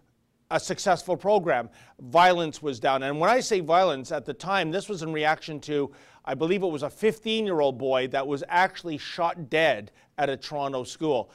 a 0.51 0.59
successful 0.59 1.17
program. 1.17 1.71
Violence 2.01 2.61
was 2.61 2.81
down. 2.81 3.03
And 3.05 3.21
when 3.21 3.31
I 3.31 3.41
say 3.41 3.61
violence, 3.61 4.11
at 4.11 4.25
the 4.25 4.35
time, 4.35 4.71
this 4.71 4.89
was 4.89 5.03
in 5.03 5.13
reaction 5.13 5.61
to, 5.61 5.93
I 6.25 6.35
believe 6.35 6.63
it 6.63 6.69
was 6.69 6.83
a 6.83 6.91
15 6.91 7.47
year 7.47 7.61
old 7.61 7.79
boy 7.79 8.09
that 8.09 8.27
was 8.27 8.45
actually 8.49 8.99
shot 8.99 9.51
dead 9.51 9.93
at 10.19 10.29
a 10.29 10.37
Toronto 10.37 10.85
school. 10.85 11.31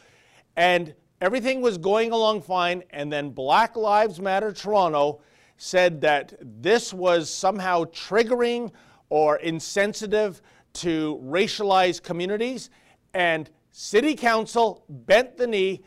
And 0.56 0.94
everything 1.22 1.62
was 1.62 1.78
going 1.78 2.12
along 2.12 2.42
fine. 2.42 2.84
And 2.92 3.12
then 3.12 3.30
Black 3.30 3.76
Lives 3.76 4.20
Matter 4.20 4.52
Toronto 4.52 5.22
said 5.58 6.02
that 6.02 6.34
this 6.42 6.94
was 6.94 7.30
somehow 7.30 7.86
triggering 7.86 8.72
or 9.10 9.38
insensitive 9.38 10.42
to 10.74 11.22
racialized 11.24 12.04
communities, 12.04 12.70
and 13.14 13.50
city 13.72 14.14
council 14.14 14.84
bent 14.90 15.38
the 15.38 15.48
knee. 15.48 15.82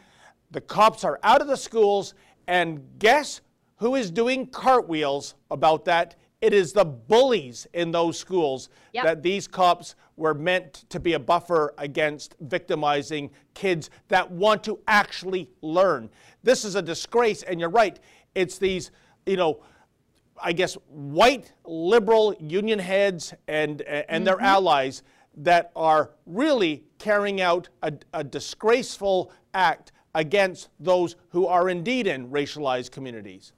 The 0.50 0.62
cops 0.62 1.04
are 1.04 1.20
out 1.22 1.42
of 1.42 1.46
the 1.46 1.56
schools, 1.56 2.14
and 2.46 2.82
guess 2.98 3.42
who 3.76 3.94
is 3.96 4.10
doing 4.10 4.46
cartwheels 4.46 5.34
about 5.50 5.84
that? 5.84 6.16
It 6.40 6.52
is 6.52 6.72
the 6.72 6.84
bullies 6.84 7.66
in 7.72 7.90
those 7.90 8.18
schools 8.18 8.68
Yep. 8.92 9.04
that 9.04 9.22
these 9.22 9.48
cops 9.48 9.96
were 10.16 10.34
meant 10.34 10.84
to 10.88 11.00
be 11.00 11.14
a 11.14 11.18
buffer 11.18 11.74
against 11.78 12.34
victimizing 12.40 13.30
kids 13.54 13.90
that 14.08 14.30
want 14.30 14.62
to 14.64 14.78
actually 14.86 15.50
learn. 15.62 16.10
This 16.42 16.64
is 16.64 16.76
a 16.76 16.82
disgrace, 16.82 17.42
and 17.42 17.58
you're 17.58 17.68
right. 17.68 17.98
It's 18.34 18.58
these, 18.58 18.90
you 19.26 19.36
know, 19.36 19.60
I 20.40 20.52
guess 20.52 20.74
white 20.88 21.52
liberal 21.64 22.36
union 22.38 22.78
heads 22.78 23.34
and 23.48 23.82
and 23.82 24.24
their 24.24 24.36
mm-hmm. 24.36 24.44
allies 24.44 25.02
that 25.38 25.72
are 25.74 26.12
really 26.26 26.84
carrying 26.98 27.40
out 27.40 27.68
a, 27.82 27.92
a 28.12 28.22
disgraceful 28.22 29.32
act 29.54 29.92
against 30.14 30.68
those 30.80 31.16
who 31.30 31.46
are 31.46 31.68
indeed 31.68 32.06
in 32.06 32.28
racialized 32.30 32.90
communities. 32.90 33.52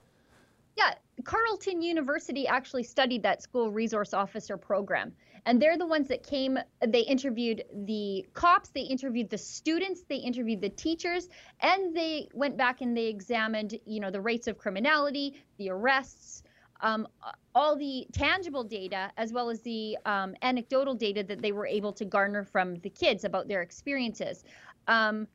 Yeah, 0.76 0.94
Carleton 1.24 1.82
University 1.82 2.46
actually 2.46 2.82
studied 2.82 3.22
that 3.22 3.42
school 3.42 3.70
resource 3.70 4.14
officer 4.14 4.56
program. 4.56 5.12
And 5.46 5.60
they're 5.60 5.78
the 5.78 5.86
ones 5.86 6.08
that 6.08 6.22
came, 6.22 6.58
they 6.86 7.00
interviewed 7.00 7.64
the 7.86 8.26
cops, 8.34 8.68
they 8.70 8.82
interviewed 8.82 9.30
the 9.30 9.38
students, 9.38 10.02
they 10.08 10.16
interviewed 10.16 10.60
the 10.60 10.68
teachers, 10.68 11.28
and 11.60 11.96
they 11.96 12.28
went 12.34 12.56
back 12.56 12.82
and 12.82 12.96
they 12.96 13.06
examined, 13.06 13.78
you 13.86 14.00
know, 14.00 14.10
the 14.10 14.20
rates 14.20 14.46
of 14.48 14.58
criminality, 14.58 15.42
the 15.56 15.70
arrests, 15.70 16.42
um, 16.82 17.06
all 17.54 17.76
the 17.76 18.06
tangible 18.12 18.64
data, 18.64 19.10
as 19.16 19.32
well 19.32 19.50
as 19.50 19.60
the 19.62 19.96
um, 20.04 20.34
anecdotal 20.42 20.94
data 20.94 21.22
that 21.22 21.40
they 21.40 21.52
were 21.52 21.66
able 21.66 21.92
to 21.92 22.04
garner 22.04 22.44
from 22.44 22.74
the 22.76 22.90
kids 22.90 23.24
about 23.24 23.48
their 23.48 23.62
experiences. 23.62 24.44
Um, 24.88 25.26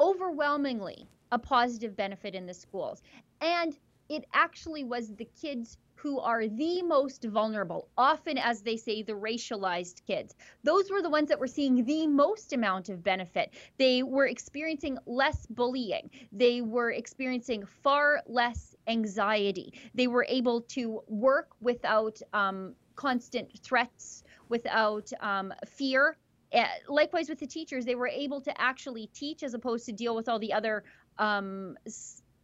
overwhelmingly, 0.00 1.06
a 1.32 1.38
positive 1.38 1.96
benefit 1.96 2.34
in 2.34 2.46
the 2.46 2.54
schools. 2.54 3.02
And 3.40 3.76
it 4.08 4.24
actually 4.32 4.84
was 4.84 5.14
the 5.14 5.28
kids 5.40 5.78
who 6.04 6.20
are 6.20 6.46
the 6.46 6.82
most 6.82 7.24
vulnerable, 7.24 7.88
often, 7.96 8.36
as 8.36 8.60
they 8.60 8.76
say, 8.76 9.02
the 9.02 9.14
racialized 9.14 10.04
kids. 10.06 10.34
Those 10.62 10.90
were 10.90 11.00
the 11.00 11.08
ones 11.08 11.30
that 11.30 11.40
were 11.40 11.46
seeing 11.46 11.82
the 11.82 12.06
most 12.06 12.52
amount 12.52 12.90
of 12.90 13.02
benefit. 13.02 13.54
They 13.78 14.02
were 14.02 14.26
experiencing 14.26 14.98
less 15.06 15.46
bullying, 15.46 16.10
they 16.30 16.60
were 16.60 16.90
experiencing 16.90 17.64
far 17.64 18.22
less 18.26 18.74
anxiety. 18.86 19.72
They 19.94 20.06
were 20.06 20.26
able 20.28 20.60
to 20.76 21.00
work 21.08 21.48
without 21.62 22.20
um, 22.34 22.74
constant 22.96 23.58
threats, 23.62 24.24
without 24.50 25.10
um, 25.20 25.54
fear. 25.66 26.18
Uh, 26.52 26.66
likewise, 26.86 27.30
with 27.30 27.40
the 27.40 27.46
teachers, 27.46 27.86
they 27.86 27.94
were 27.94 28.08
able 28.08 28.42
to 28.42 28.60
actually 28.60 29.06
teach 29.14 29.42
as 29.42 29.54
opposed 29.54 29.86
to 29.86 29.92
deal 29.92 30.14
with 30.14 30.28
all 30.28 30.38
the 30.38 30.52
other 30.52 30.84
um, 31.18 31.76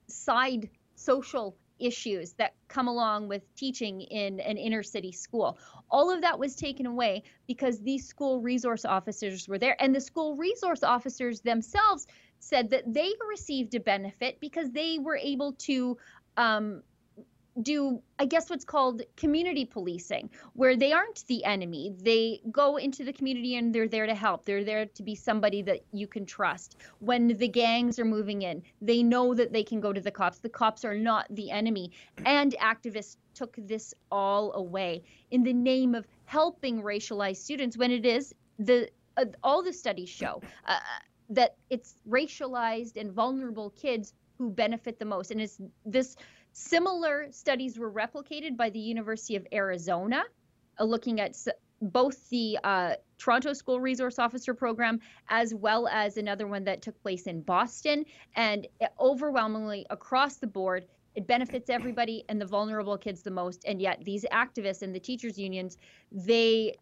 side 0.07 0.71
social 1.01 1.57
issues 1.79 2.35
that 2.35 2.55
come 2.69 2.89
along 2.89 3.27
with 3.27 3.43
teaching 3.57 4.03
in 4.03 4.39
an 4.41 4.57
inner 4.57 4.83
city 4.83 5.13
school. 5.13 5.59
All 5.91 6.11
of 6.11 6.21
that 6.21 6.39
was 6.39 6.55
taken 6.55 6.87
away 6.87 7.23
because 7.47 7.81
these 7.81 8.07
school 8.07 8.41
resource 8.41 8.85
officers 8.85 9.49
were 9.49 9.59
there. 9.59 9.81
And 9.83 9.95
the 9.95 10.01
school 10.01 10.37
resource 10.37 10.83
officers 10.83 11.41
themselves 11.41 12.07
said 12.39 12.71
that 12.71 12.93
they 12.93 13.13
received 13.29 13.75
a 13.75 13.81
benefit 13.81 14.41
because 14.41 14.71
they 14.71 14.99
were 14.99 15.17
able 15.17 15.53
to 15.53 15.97
um, 16.37 16.83
do, 17.63 18.01
I 18.19 18.27
guess, 18.27 18.49
what's 18.49 18.65
called 18.65 19.03
community 19.17 19.65
policing, 19.65 20.31
where 20.55 20.77
they 20.77 20.93
aren't 20.93 21.27
the 21.27 21.45
enemy. 21.45 21.95
They 22.01 22.41
go 22.51 22.77
into 22.77 23.05
the 23.05 23.13
community 23.13 23.57
and 23.57 23.75
they're 23.75 23.89
there 23.89 24.07
to 24.07 24.15
help. 24.15 24.45
They're 24.45 24.65
there 24.65 24.87
to 24.87 25.03
be 25.03 25.15
somebody 25.15 25.63
that 25.63 25.81
you 25.93 26.07
can 26.07 26.27
trust. 26.27 26.77
When 27.01 27.29
the 27.29 27.49
gangs 27.49 27.99
are 27.99 28.05
moving 28.05 28.43
in, 28.43 28.63
they 28.81 29.03
know 29.03 29.35
that 29.35 29.53
they 29.53 29.65
can 29.65 29.81
go 29.81 29.93
to 29.93 30.01
the 30.01 30.11
cops. 30.11 30.39
The 30.39 30.49
cops 30.49 30.85
are 30.85 30.97
not 30.97 31.27
the 31.31 31.51
enemy. 31.51 31.91
And 32.25 32.55
activists 32.61 33.17
took 33.35 33.57
this 33.57 33.95
all 34.11 34.53
away 34.55 35.03
in 35.31 35.43
the 35.43 35.53
name 35.53 35.95
of 35.95 36.07
helping 36.25 36.83
racialized 36.83 37.37
students 37.37 37.77
when 37.77 37.91
it 37.91 38.07
is 38.07 38.35
the 38.59 38.89
uh, 39.17 39.25
all 39.43 39.63
the 39.63 39.73
studies 39.73 40.09
show 40.09 40.41
uh, 40.67 40.79
that 41.29 41.57
it's 41.71 41.97
racialized 42.09 42.97
and 42.97 43.13
vulnerable 43.13 43.71
kids 43.71 44.15
who 44.39 44.51
benefit 44.51 44.99
the 44.99 45.05
most 45.05 45.31
and 45.31 45.41
it's 45.41 45.61
this 45.85 46.17
Similar 46.53 47.29
studies 47.31 47.79
were 47.79 47.91
replicated 47.91 48.57
by 48.57 48.71
the 48.71 48.79
University 48.79 49.37
of 49.37 49.47
Arizona, 49.53 50.25
uh, 50.79 50.85
looking 50.85 51.21
at 51.21 51.37
both 51.81 52.29
the 52.29 52.59
uh, 52.65 52.95
Toronto 53.19 53.53
School 53.53 53.81
Resource 53.81 54.19
Officer 54.19 54.53
Program 54.53 55.01
as 55.29 55.55
well 55.55 55.89
as 55.89 56.17
another 56.17 56.47
one 56.47 56.65
that 56.65 56.83
took 56.83 57.01
place 57.03 57.27
in 57.27 57.41
Boston. 57.43 58.05
And 58.37 58.67
uh, 58.81 58.87
overwhelmingly 58.99 59.87
across 59.91 60.37
the 60.37 60.47
board, 60.47 60.87
it 61.15 61.27
benefits 61.27 61.71
everybody 61.71 62.25
and 62.29 62.41
the 62.41 62.47
vulnerable 62.47 62.99
kids 62.99 63.23
the 63.23 63.31
most. 63.31 63.65
And 63.67 63.81
yet, 63.81 64.05
these 64.05 64.25
activists 64.33 64.83
and 64.83 64.95
the 64.95 65.01
teachers' 65.01 65.39
unions, 65.39 65.77
they 66.13 66.75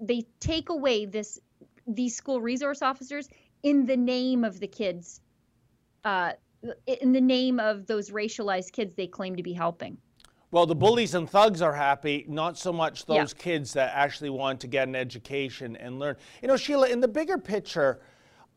they 0.00 0.24
take 0.40 0.70
away 0.70 1.06
this 1.06 1.38
these 1.86 2.16
school 2.16 2.40
resource 2.40 2.82
officers 2.82 3.28
in 3.62 3.86
the 3.86 3.96
name 3.96 4.44
of 4.44 4.60
the 4.60 4.66
kids 4.66 5.20
uh, 6.04 6.32
in 6.86 7.12
the 7.12 7.20
name 7.20 7.58
of 7.60 7.86
those 7.86 8.10
racialized 8.10 8.72
kids 8.72 8.94
they 8.94 9.06
claim 9.06 9.36
to 9.36 9.42
be 9.42 9.52
helping. 9.52 9.96
Well, 10.50 10.66
the 10.66 10.74
bullies 10.74 11.14
and 11.14 11.30
thugs 11.30 11.62
are 11.62 11.72
happy, 11.72 12.24
not 12.28 12.58
so 12.58 12.72
much 12.72 13.04
Yeah. 13.08 13.20
those 13.20 13.32
kids 13.32 13.72
that 13.74 13.92
actually 13.94 14.30
want 14.30 14.60
to 14.60 14.66
get 14.66 14.88
an 14.88 14.96
education 14.96 15.76
and 15.76 15.98
learn. 15.98 16.16
You 16.42 16.48
know, 16.48 16.56
Sheila, 16.56 16.88
in 16.88 17.00
the 17.00 17.08
bigger 17.08 17.38
picture, 17.38 18.00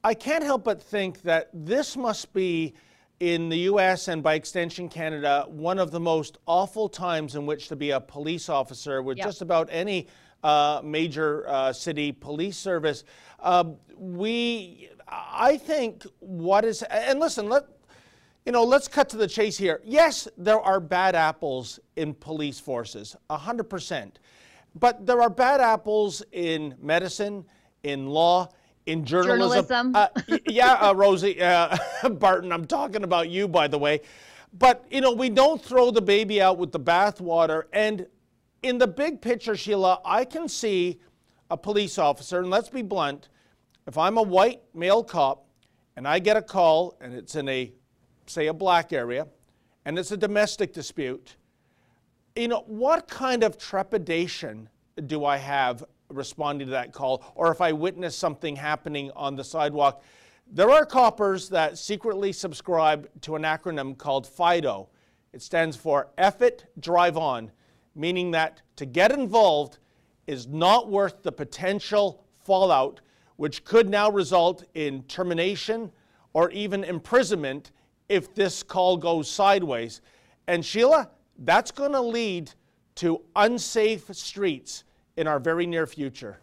I 0.03 0.15
can't 0.15 0.43
help 0.43 0.63
but 0.63 0.81
think 0.81 1.21
that 1.21 1.49
this 1.53 1.95
must 1.95 2.33
be, 2.33 2.73
in 3.19 3.47
the 3.47 3.59
US 3.69 4.07
and 4.07 4.21
by 4.23 4.33
extension 4.33 4.89
Canada, 4.89 5.45
one 5.47 5.77
of 5.79 5.91
the 5.91 5.99
most 5.99 6.39
awful 6.47 6.89
times 6.89 7.35
in 7.35 7.45
which 7.45 7.67
to 7.69 7.75
be 7.75 7.91
a 7.91 8.01
police 8.01 8.49
officer 8.49 9.01
with 9.03 9.17
Yeah. 9.19 9.25
just 9.25 9.41
about 9.41 9.69
any 9.71 10.07
uh, 10.43 10.81
major 10.83 11.47
uh, 11.47 11.71
city 11.71 12.11
police 12.11 12.57
service. 12.57 13.05
Um, 13.39 13.77
we, 13.95 14.89
I 15.07 15.55
think, 15.57 16.03
what 16.19 16.65
is, 16.65 16.81
and 16.83 17.19
listen, 17.19 17.47
let, 17.47 17.63
you 18.45 18.51
know, 18.51 18.63
let's 18.63 18.87
cut 18.87 19.09
to 19.09 19.17
the 19.17 19.27
chase 19.27 19.57
here. 19.57 19.81
Yes, 19.83 20.27
there 20.37 20.59
are 20.59 20.79
bad 20.79 21.15
apples 21.15 21.79
in 21.95 22.13
police 22.13 22.59
forces, 22.59 23.15
100%. 23.29 24.11
But 24.75 25.05
there 25.05 25.21
are 25.21 25.29
bad 25.29 25.61
apples 25.61 26.23
in 26.31 26.75
medicine, 26.81 27.45
in 27.83 28.07
law, 28.07 28.49
in 28.85 29.05
journalism. 29.05 29.93
Journalism. 29.93 29.95
Uh, 29.95 30.37
yeah, 30.47 30.73
uh, 30.73 30.93
Rosie 30.93 31.41
uh, 31.41 31.77
Barton, 32.09 32.51
I'm 32.51 32.65
talking 32.65 33.03
about 33.03 33.29
you, 33.29 33.47
by 33.47 33.67
the 33.67 33.77
way. 33.77 34.01
But, 34.57 34.85
you 34.89 35.01
know, 35.01 35.13
we 35.13 35.29
don't 35.29 35.61
throw 35.61 35.89
the 35.91 36.01
baby 36.01 36.41
out 36.41 36.57
with 36.57 36.71
the 36.71 36.79
bathwater. 36.79 37.63
And 37.71 38.07
in 38.61 38.77
the 38.77 38.87
big 38.87 39.21
picture, 39.21 39.55
Sheila, 39.55 40.01
I 40.03 40.25
can 40.25 40.47
see 40.47 40.99
a 41.49 41.57
police 41.57 41.97
officer, 41.97 42.39
and 42.39 42.49
let's 42.49 42.69
be 42.69 42.81
blunt, 42.81 43.29
if 43.87 43.97
I'm 43.97 44.17
a 44.17 44.21
white 44.21 44.61
male 44.73 45.03
cop 45.03 45.45
and 45.95 46.07
I 46.07 46.19
get 46.19 46.37
a 46.37 46.41
call 46.41 46.97
and 47.01 47.13
it's 47.13 47.35
in 47.35 47.49
a, 47.49 47.73
say, 48.25 48.47
a 48.47 48.53
black 48.53 48.93
area, 48.93 49.27
and 49.85 49.97
it's 49.99 50.11
a 50.11 50.17
domestic 50.17 50.73
dispute, 50.73 51.35
you 52.35 52.47
know, 52.47 52.63
what 52.65 53.07
kind 53.07 53.43
of 53.43 53.57
trepidation 53.57 54.69
do 55.05 55.25
I 55.25 55.37
have 55.37 55.83
responding 56.09 56.67
to 56.67 56.71
that 56.71 56.91
call? 56.91 57.23
Or 57.35 57.51
if 57.51 57.61
I 57.61 57.71
witness 57.73 58.15
something 58.15 58.55
happening 58.55 59.11
on 59.15 59.35
the 59.35 59.43
sidewalk, 59.43 60.03
there 60.47 60.69
are 60.69 60.85
coppers 60.85 61.49
that 61.49 61.77
secretly 61.77 62.31
subscribe 62.31 63.09
to 63.21 63.35
an 63.35 63.43
acronym 63.43 63.97
called 63.97 64.27
FIDO. 64.27 64.89
It 65.31 65.41
stands 65.41 65.75
for 65.75 66.09
F 66.17 66.41
it, 66.41 66.65
drive 66.79 67.17
on, 67.17 67.51
meaning 67.95 68.31
that 68.31 68.61
to 68.75 68.85
get 68.85 69.11
involved 69.11 69.79
is 70.27 70.47
not 70.47 70.89
worth 70.89 71.23
the 71.23 71.31
potential 71.31 72.23
fallout, 72.43 73.01
which 73.37 73.63
could 73.63 73.89
now 73.89 74.09
result 74.11 74.63
in 74.73 75.03
termination 75.03 75.91
or 76.33 76.49
even 76.51 76.83
imprisonment 76.83 77.71
if 78.09 78.33
this 78.35 78.63
call 78.63 78.97
goes 78.97 79.29
sideways. 79.29 80.01
And 80.47 80.65
Sheila, 80.65 81.09
that's 81.39 81.71
going 81.71 81.93
to 81.93 82.01
lead 82.01 82.51
to 82.95 83.21
unsafe 83.35 84.13
streets 84.13 84.83
in 85.17 85.27
our 85.27 85.39
very 85.39 85.65
near 85.65 85.87
future. 85.87 86.39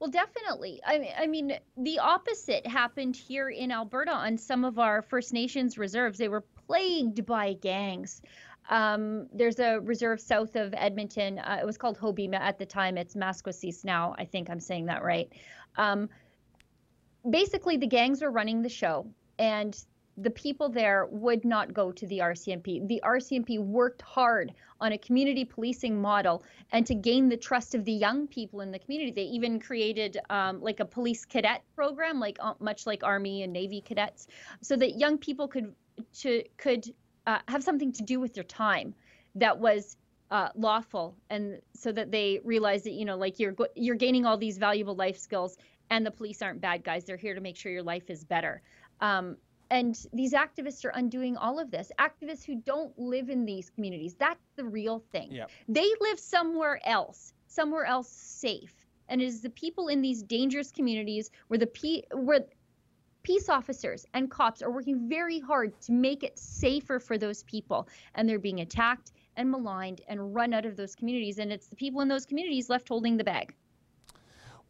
Well, 0.00 0.10
definitely. 0.10 0.80
I 0.86 0.98
mean, 0.98 1.12
I 1.18 1.26
mean, 1.26 1.58
the 1.76 1.98
opposite 1.98 2.66
happened 2.66 3.14
here 3.14 3.50
in 3.50 3.70
Alberta 3.70 4.12
on 4.12 4.38
some 4.38 4.64
of 4.64 4.78
our 4.78 5.02
First 5.02 5.34
Nations 5.34 5.76
reserves. 5.76 6.18
They 6.18 6.28
were 6.28 6.44
plagued 6.66 7.26
by 7.26 7.52
gangs. 7.54 8.22
Um, 8.70 9.26
there's 9.32 9.58
a 9.58 9.78
reserve 9.80 10.20
south 10.20 10.56
of 10.56 10.72
Edmonton. 10.74 11.38
Uh, 11.40 11.58
it 11.60 11.66
was 11.66 11.76
called 11.76 11.98
Hobbema 11.98 12.40
at 12.40 12.58
the 12.58 12.64
time. 12.64 12.96
It's 12.96 13.14
Maskwacis 13.14 13.84
now. 13.84 14.14
I 14.16 14.24
think 14.24 14.48
I'm 14.48 14.60
saying 14.60 14.86
that 14.86 15.02
right. 15.02 15.30
Um, 15.76 16.08
basically, 17.28 17.76
the 17.76 17.86
gangs 17.86 18.22
were 18.22 18.30
running 18.30 18.62
the 18.62 18.68
show, 18.70 19.06
and 19.38 19.84
the 20.22 20.30
people 20.30 20.68
there 20.68 21.06
would 21.10 21.44
not 21.44 21.72
go 21.72 21.90
to 21.92 22.06
the 22.06 22.18
RCMP. 22.18 22.86
The 22.86 23.00
RCMP 23.04 23.58
worked 23.58 24.02
hard 24.02 24.52
on 24.80 24.92
a 24.92 24.98
community 24.98 25.44
policing 25.44 26.00
model 26.00 26.44
and 26.72 26.86
to 26.86 26.94
gain 26.94 27.28
the 27.28 27.36
trust 27.36 27.74
of 27.74 27.84
the 27.84 27.92
young 27.92 28.26
people 28.26 28.60
in 28.60 28.70
the 28.70 28.78
community. 28.78 29.12
They 29.12 29.28
even 29.30 29.60
created 29.60 30.18
um, 30.28 30.60
like 30.60 30.80
a 30.80 30.84
police 30.84 31.24
cadet 31.24 31.62
program, 31.74 32.20
like 32.20 32.38
uh, 32.40 32.54
much 32.60 32.86
like 32.86 33.02
Army 33.02 33.42
and 33.42 33.52
Navy 33.52 33.80
cadets, 33.80 34.26
so 34.60 34.76
that 34.76 34.98
young 34.98 35.16
people 35.16 35.48
could 35.48 35.74
to 36.20 36.42
could 36.56 36.84
uh, 37.26 37.38
have 37.48 37.62
something 37.62 37.92
to 37.92 38.02
do 38.02 38.20
with 38.20 38.34
their 38.34 38.44
time 38.44 38.94
that 39.36 39.58
was 39.58 39.96
uh, 40.30 40.48
lawful, 40.54 41.16
and 41.30 41.60
so 41.74 41.92
that 41.92 42.10
they 42.10 42.40
realize 42.44 42.82
that 42.82 42.92
you 42.92 43.04
know, 43.04 43.16
like 43.16 43.38
you're 43.38 43.54
you're 43.74 43.96
gaining 43.96 44.26
all 44.26 44.36
these 44.36 44.58
valuable 44.58 44.94
life 44.94 45.18
skills, 45.18 45.56
and 45.88 46.04
the 46.04 46.10
police 46.10 46.42
aren't 46.42 46.60
bad 46.60 46.84
guys. 46.84 47.04
They're 47.04 47.16
here 47.16 47.34
to 47.34 47.40
make 47.40 47.56
sure 47.56 47.72
your 47.72 47.82
life 47.82 48.10
is 48.10 48.24
better. 48.24 48.60
Um, 49.00 49.36
and 49.70 49.96
these 50.12 50.32
activists 50.32 50.84
are 50.84 50.90
undoing 50.90 51.36
all 51.36 51.60
of 51.60 51.70
this. 51.70 51.92
Activists 51.98 52.44
who 52.44 52.56
don't 52.56 52.96
live 52.98 53.30
in 53.30 53.44
these 53.44 53.70
communities. 53.70 54.14
That's 54.18 54.44
the 54.56 54.64
real 54.64 55.02
thing. 55.12 55.30
Yep. 55.32 55.50
They 55.68 55.88
live 56.00 56.18
somewhere 56.18 56.80
else, 56.84 57.32
somewhere 57.46 57.84
else 57.84 58.08
safe. 58.08 58.74
And 59.08 59.22
it 59.22 59.26
is 59.26 59.40
the 59.42 59.50
people 59.50 59.88
in 59.88 60.02
these 60.02 60.22
dangerous 60.22 60.72
communities 60.72 61.30
where 61.48 61.58
the 61.58 61.66
P, 61.66 62.04
where 62.12 62.46
peace 63.22 63.48
officers 63.48 64.06
and 64.14 64.30
cops 64.30 64.60
are 64.62 64.70
working 64.70 65.08
very 65.08 65.38
hard 65.38 65.78
to 65.82 65.92
make 65.92 66.24
it 66.24 66.38
safer 66.38 66.98
for 66.98 67.16
those 67.16 67.44
people. 67.44 67.88
And 68.14 68.28
they're 68.28 68.38
being 68.38 68.60
attacked 68.60 69.12
and 69.36 69.50
maligned 69.50 70.00
and 70.08 70.34
run 70.34 70.52
out 70.52 70.66
of 70.66 70.76
those 70.76 70.96
communities. 70.96 71.38
And 71.38 71.52
it's 71.52 71.68
the 71.68 71.76
people 71.76 72.00
in 72.00 72.08
those 72.08 72.26
communities 72.26 72.68
left 72.68 72.88
holding 72.88 73.16
the 73.16 73.24
bag. 73.24 73.54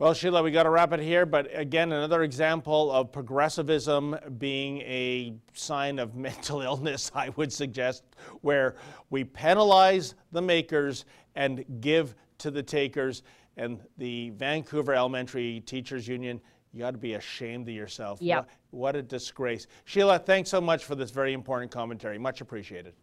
Well, 0.00 0.14
Sheila, 0.14 0.42
we 0.42 0.50
got 0.50 0.62
to 0.62 0.70
wrap 0.70 0.94
it 0.94 1.00
here, 1.00 1.26
but 1.26 1.50
again, 1.52 1.92
another 1.92 2.22
example 2.22 2.90
of 2.90 3.12
progressivism 3.12 4.16
being 4.38 4.78
a 4.78 5.34
sign 5.52 5.98
of 5.98 6.14
mental 6.16 6.62
illness, 6.62 7.12
I 7.14 7.28
would 7.36 7.52
suggest, 7.52 8.04
where 8.40 8.76
we 9.10 9.24
penalize 9.24 10.14
the 10.32 10.40
makers 10.40 11.04
and 11.34 11.66
give 11.82 12.14
to 12.38 12.50
the 12.50 12.62
takers. 12.62 13.22
And 13.58 13.78
the 13.98 14.30
Vancouver 14.30 14.94
Elementary 14.94 15.60
Teachers 15.66 16.08
Union, 16.08 16.40
you 16.72 16.80
got 16.80 16.92
to 16.92 16.98
be 16.98 17.12
ashamed 17.12 17.68
of 17.68 17.74
yourself. 17.74 18.22
Yep. 18.22 18.48
What, 18.70 18.94
what 18.94 18.96
a 18.96 19.02
disgrace. 19.02 19.66
Sheila, 19.84 20.18
thanks 20.18 20.48
so 20.48 20.62
much 20.62 20.82
for 20.82 20.94
this 20.94 21.10
very 21.10 21.34
important 21.34 21.70
commentary. 21.70 22.16
Much 22.16 22.40
appreciated. 22.40 22.94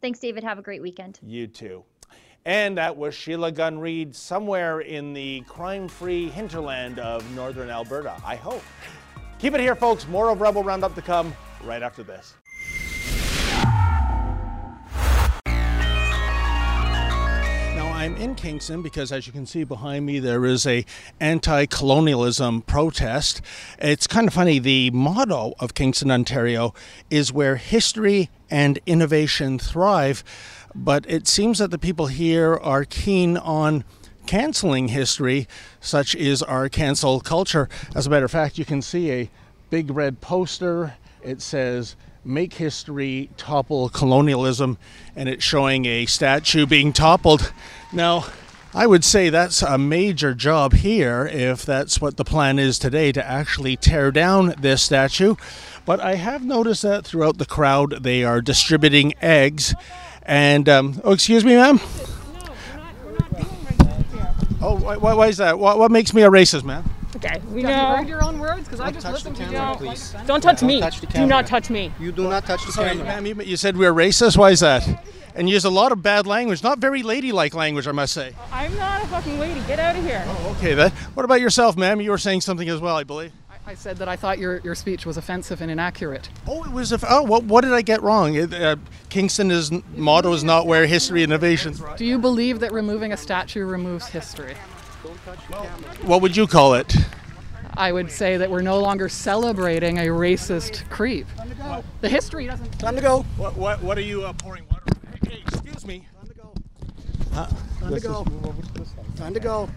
Thanks, 0.00 0.18
David. 0.18 0.44
Have 0.44 0.58
a 0.58 0.62
great 0.62 0.80
weekend. 0.80 1.18
You 1.22 1.46
too. 1.46 1.84
And 2.46 2.78
that 2.78 2.96
was 2.96 3.12
Sheila 3.12 3.50
Gunn 3.50 3.80
Reid 3.80 4.14
somewhere 4.14 4.78
in 4.78 5.12
the 5.12 5.40
crime 5.48 5.88
free 5.88 6.28
hinterland 6.28 7.00
of 7.00 7.28
northern 7.34 7.70
Alberta, 7.70 8.14
I 8.24 8.36
hope. 8.36 8.62
Keep 9.40 9.54
it 9.54 9.60
here, 9.60 9.74
folks. 9.74 10.06
More 10.06 10.30
of 10.30 10.40
Rebel 10.40 10.62
Roundup 10.62 10.94
to 10.94 11.02
come 11.02 11.34
right 11.64 11.82
after 11.82 12.04
this. 12.04 12.34
Now 17.74 17.90
I'm 17.92 18.14
in 18.16 18.36
Kingston 18.36 18.80
because 18.80 19.10
as 19.10 19.26
you 19.26 19.32
can 19.32 19.44
see 19.44 19.64
behind 19.64 20.06
me 20.06 20.20
there 20.20 20.44
is 20.44 20.68
a 20.68 20.84
anti-colonialism 21.18 22.62
protest. 22.62 23.40
It's 23.80 24.06
kind 24.06 24.28
of 24.28 24.34
funny 24.34 24.60
the 24.60 24.92
motto 24.92 25.54
of 25.58 25.74
Kingston, 25.74 26.12
Ontario 26.12 26.74
is 27.10 27.32
where 27.32 27.56
history 27.56 28.30
and 28.48 28.78
innovation 28.86 29.58
thrive, 29.58 30.22
but 30.76 31.04
it 31.08 31.26
seems 31.26 31.58
that 31.58 31.70
the 31.70 31.78
people 31.78 32.06
here 32.06 32.54
are 32.54 32.84
keen 32.84 33.36
on 33.36 33.84
canceling 34.26 34.88
history, 34.88 35.48
such 35.80 36.14
is 36.14 36.42
our 36.42 36.68
cancel 36.68 37.20
culture. 37.20 37.68
As 37.94 38.06
a 38.06 38.10
matter 38.10 38.24
of 38.24 38.30
fact, 38.30 38.58
you 38.58 38.64
can 38.64 38.82
see 38.82 39.10
a 39.10 39.30
big 39.70 39.90
red 39.90 40.20
poster. 40.20 40.94
It 41.22 41.40
says 41.40 41.96
Make 42.24 42.54
History 42.54 43.30
Topple 43.36 43.88
Colonialism, 43.88 44.78
and 45.14 45.28
it's 45.28 45.44
showing 45.44 45.86
a 45.86 46.06
statue 46.06 46.66
being 46.66 46.92
toppled. 46.92 47.52
Now, 47.92 48.26
I 48.74 48.86
would 48.86 49.04
say 49.04 49.30
that's 49.30 49.62
a 49.62 49.78
major 49.78 50.34
job 50.34 50.74
here 50.74 51.26
if 51.32 51.64
that's 51.64 52.00
what 52.00 52.16
the 52.16 52.24
plan 52.24 52.58
is 52.58 52.78
today 52.78 53.10
to 53.12 53.26
actually 53.26 53.76
tear 53.76 54.10
down 54.10 54.54
this 54.58 54.82
statue. 54.82 55.36
But 55.86 56.00
I 56.00 56.16
have 56.16 56.44
noticed 56.44 56.82
that 56.82 57.06
throughout 57.06 57.38
the 57.38 57.46
crowd 57.46 58.02
they 58.02 58.22
are 58.24 58.42
distributing 58.42 59.14
eggs. 59.22 59.74
And, 60.26 60.68
um, 60.68 61.00
oh, 61.04 61.12
excuse 61.12 61.44
me, 61.44 61.54
ma'am? 61.54 61.80
Oh, 64.60 64.76
why, 64.80 64.96
why, 64.96 65.14
why 65.14 65.26
is 65.28 65.36
that? 65.36 65.58
What, 65.58 65.78
what 65.78 65.90
makes 65.92 66.12
me 66.12 66.22
a 66.22 66.30
racist, 66.30 66.64
ma'am? 66.64 66.82
Okay, 67.14 67.40
we 67.50 67.62
Have 67.62 67.70
you 67.70 67.76
know. 67.76 67.96
heard 67.96 68.08
your 68.08 68.24
own 68.24 68.38
words? 68.40 68.64
Because 68.64 68.80
I 68.80 68.84
Don't 68.90 68.94
just 68.94 69.06
touch 69.06 69.22
the 69.22 69.30
listened 69.30 69.48
to 69.48 69.54
camera, 69.56 69.70
you. 69.72 69.76
please. 69.88 70.14
Don't 70.26 70.40
touch 70.40 70.60
Don't 70.60 70.66
me. 70.66 70.80
touch 70.80 71.00
the 71.00 71.06
Do 71.06 71.26
not 71.26 71.46
touch 71.46 71.70
me. 71.70 71.92
You 72.00 72.12
do 72.12 72.28
not 72.28 72.44
touch 72.44 72.66
the 72.66 72.72
Sorry, 72.72 72.88
camera. 72.90 73.04
ma'am, 73.04 73.26
you, 73.26 73.34
you 73.42 73.56
said 73.56 73.76
we 73.76 73.86
are 73.86 73.92
racist. 73.92 74.36
Why 74.36 74.50
is 74.50 74.60
that? 74.60 74.86
And 75.34 75.48
you 75.48 75.54
use 75.54 75.64
a 75.64 75.70
lot 75.70 75.92
of 75.92 76.02
bad 76.02 76.26
language, 76.26 76.62
not 76.62 76.78
very 76.78 77.02
ladylike 77.02 77.54
language, 77.54 77.86
I 77.86 77.92
must 77.92 78.12
say. 78.12 78.34
I'm 78.50 78.74
not 78.76 79.02
a 79.02 79.06
fucking 79.06 79.38
lady. 79.38 79.60
Get 79.66 79.78
out 79.78 79.94
of 79.96 80.02
here. 80.04 80.24
Okay, 80.56 80.74
then. 80.74 80.90
What 81.14 81.24
about 81.24 81.40
yourself, 81.40 81.76
ma'am? 81.76 82.00
You 82.00 82.10
were 82.10 82.18
saying 82.18 82.40
something 82.40 82.68
as 82.68 82.80
well, 82.80 82.96
I 82.96 83.04
believe. 83.04 83.32
I, 83.66 83.70
I 83.70 83.74
said 83.74 83.96
that 83.98 84.08
I 84.08 84.16
thought 84.16 84.38
your, 84.38 84.58
your 84.60 84.74
speech 84.74 85.04
was 85.06 85.16
offensive 85.16 85.60
and 85.60 85.70
inaccurate. 85.70 86.28
Oh, 86.46 86.64
it 86.64 86.72
was. 86.72 86.92
Oh, 87.08 87.22
what, 87.22 87.44
what 87.44 87.62
did 87.62 87.72
I 87.72 87.82
get 87.82 88.02
wrong? 88.02 88.34
It, 88.34 88.54
uh, 88.54 88.76
Kingston 89.08 89.50
is 89.50 89.70
motto 89.94 90.32
is 90.32 90.44
not 90.44 90.66
where 90.66 90.86
history 90.86 91.22
and 91.22 91.32
innovation. 91.32 91.74
thrive. 91.74 91.98
Do 91.98 92.04
you 92.04 92.18
believe 92.18 92.60
that 92.60 92.72
removing 92.72 93.12
a 93.12 93.16
statue 93.16 93.64
removes 93.64 94.06
history? 94.06 94.54
What 96.02 96.22
would 96.22 96.36
you 96.36 96.46
call 96.46 96.74
it? 96.74 96.94
I 97.76 97.92
would 97.92 98.10
say 98.10 98.38
that 98.38 98.50
we're 98.50 98.62
no 98.62 98.80
longer 98.80 99.08
celebrating 99.08 99.98
a 99.98 100.06
racist 100.06 100.88
creep. 100.88 101.26
The 102.00 102.08
history 102.08 102.46
doesn't. 102.46 102.78
Time 102.78 102.96
to 102.96 103.02
go. 103.02 103.22
What 103.36 103.56
what, 103.56 103.82
what 103.82 103.98
are 103.98 104.02
you 104.02 104.24
uh, 104.24 104.32
pouring 104.32 104.66
water? 104.70 104.84
Hey, 105.22 105.30
hey, 105.30 105.42
excuse 105.46 105.86
me. 105.86 106.06
Time 106.18 106.28
to 106.28 106.34
go. 106.34 106.54
Time 107.80 107.94
to 107.94 108.00
go. 108.00 108.26
Time 109.16 109.34
to 109.34 109.40
go. 109.40 109.68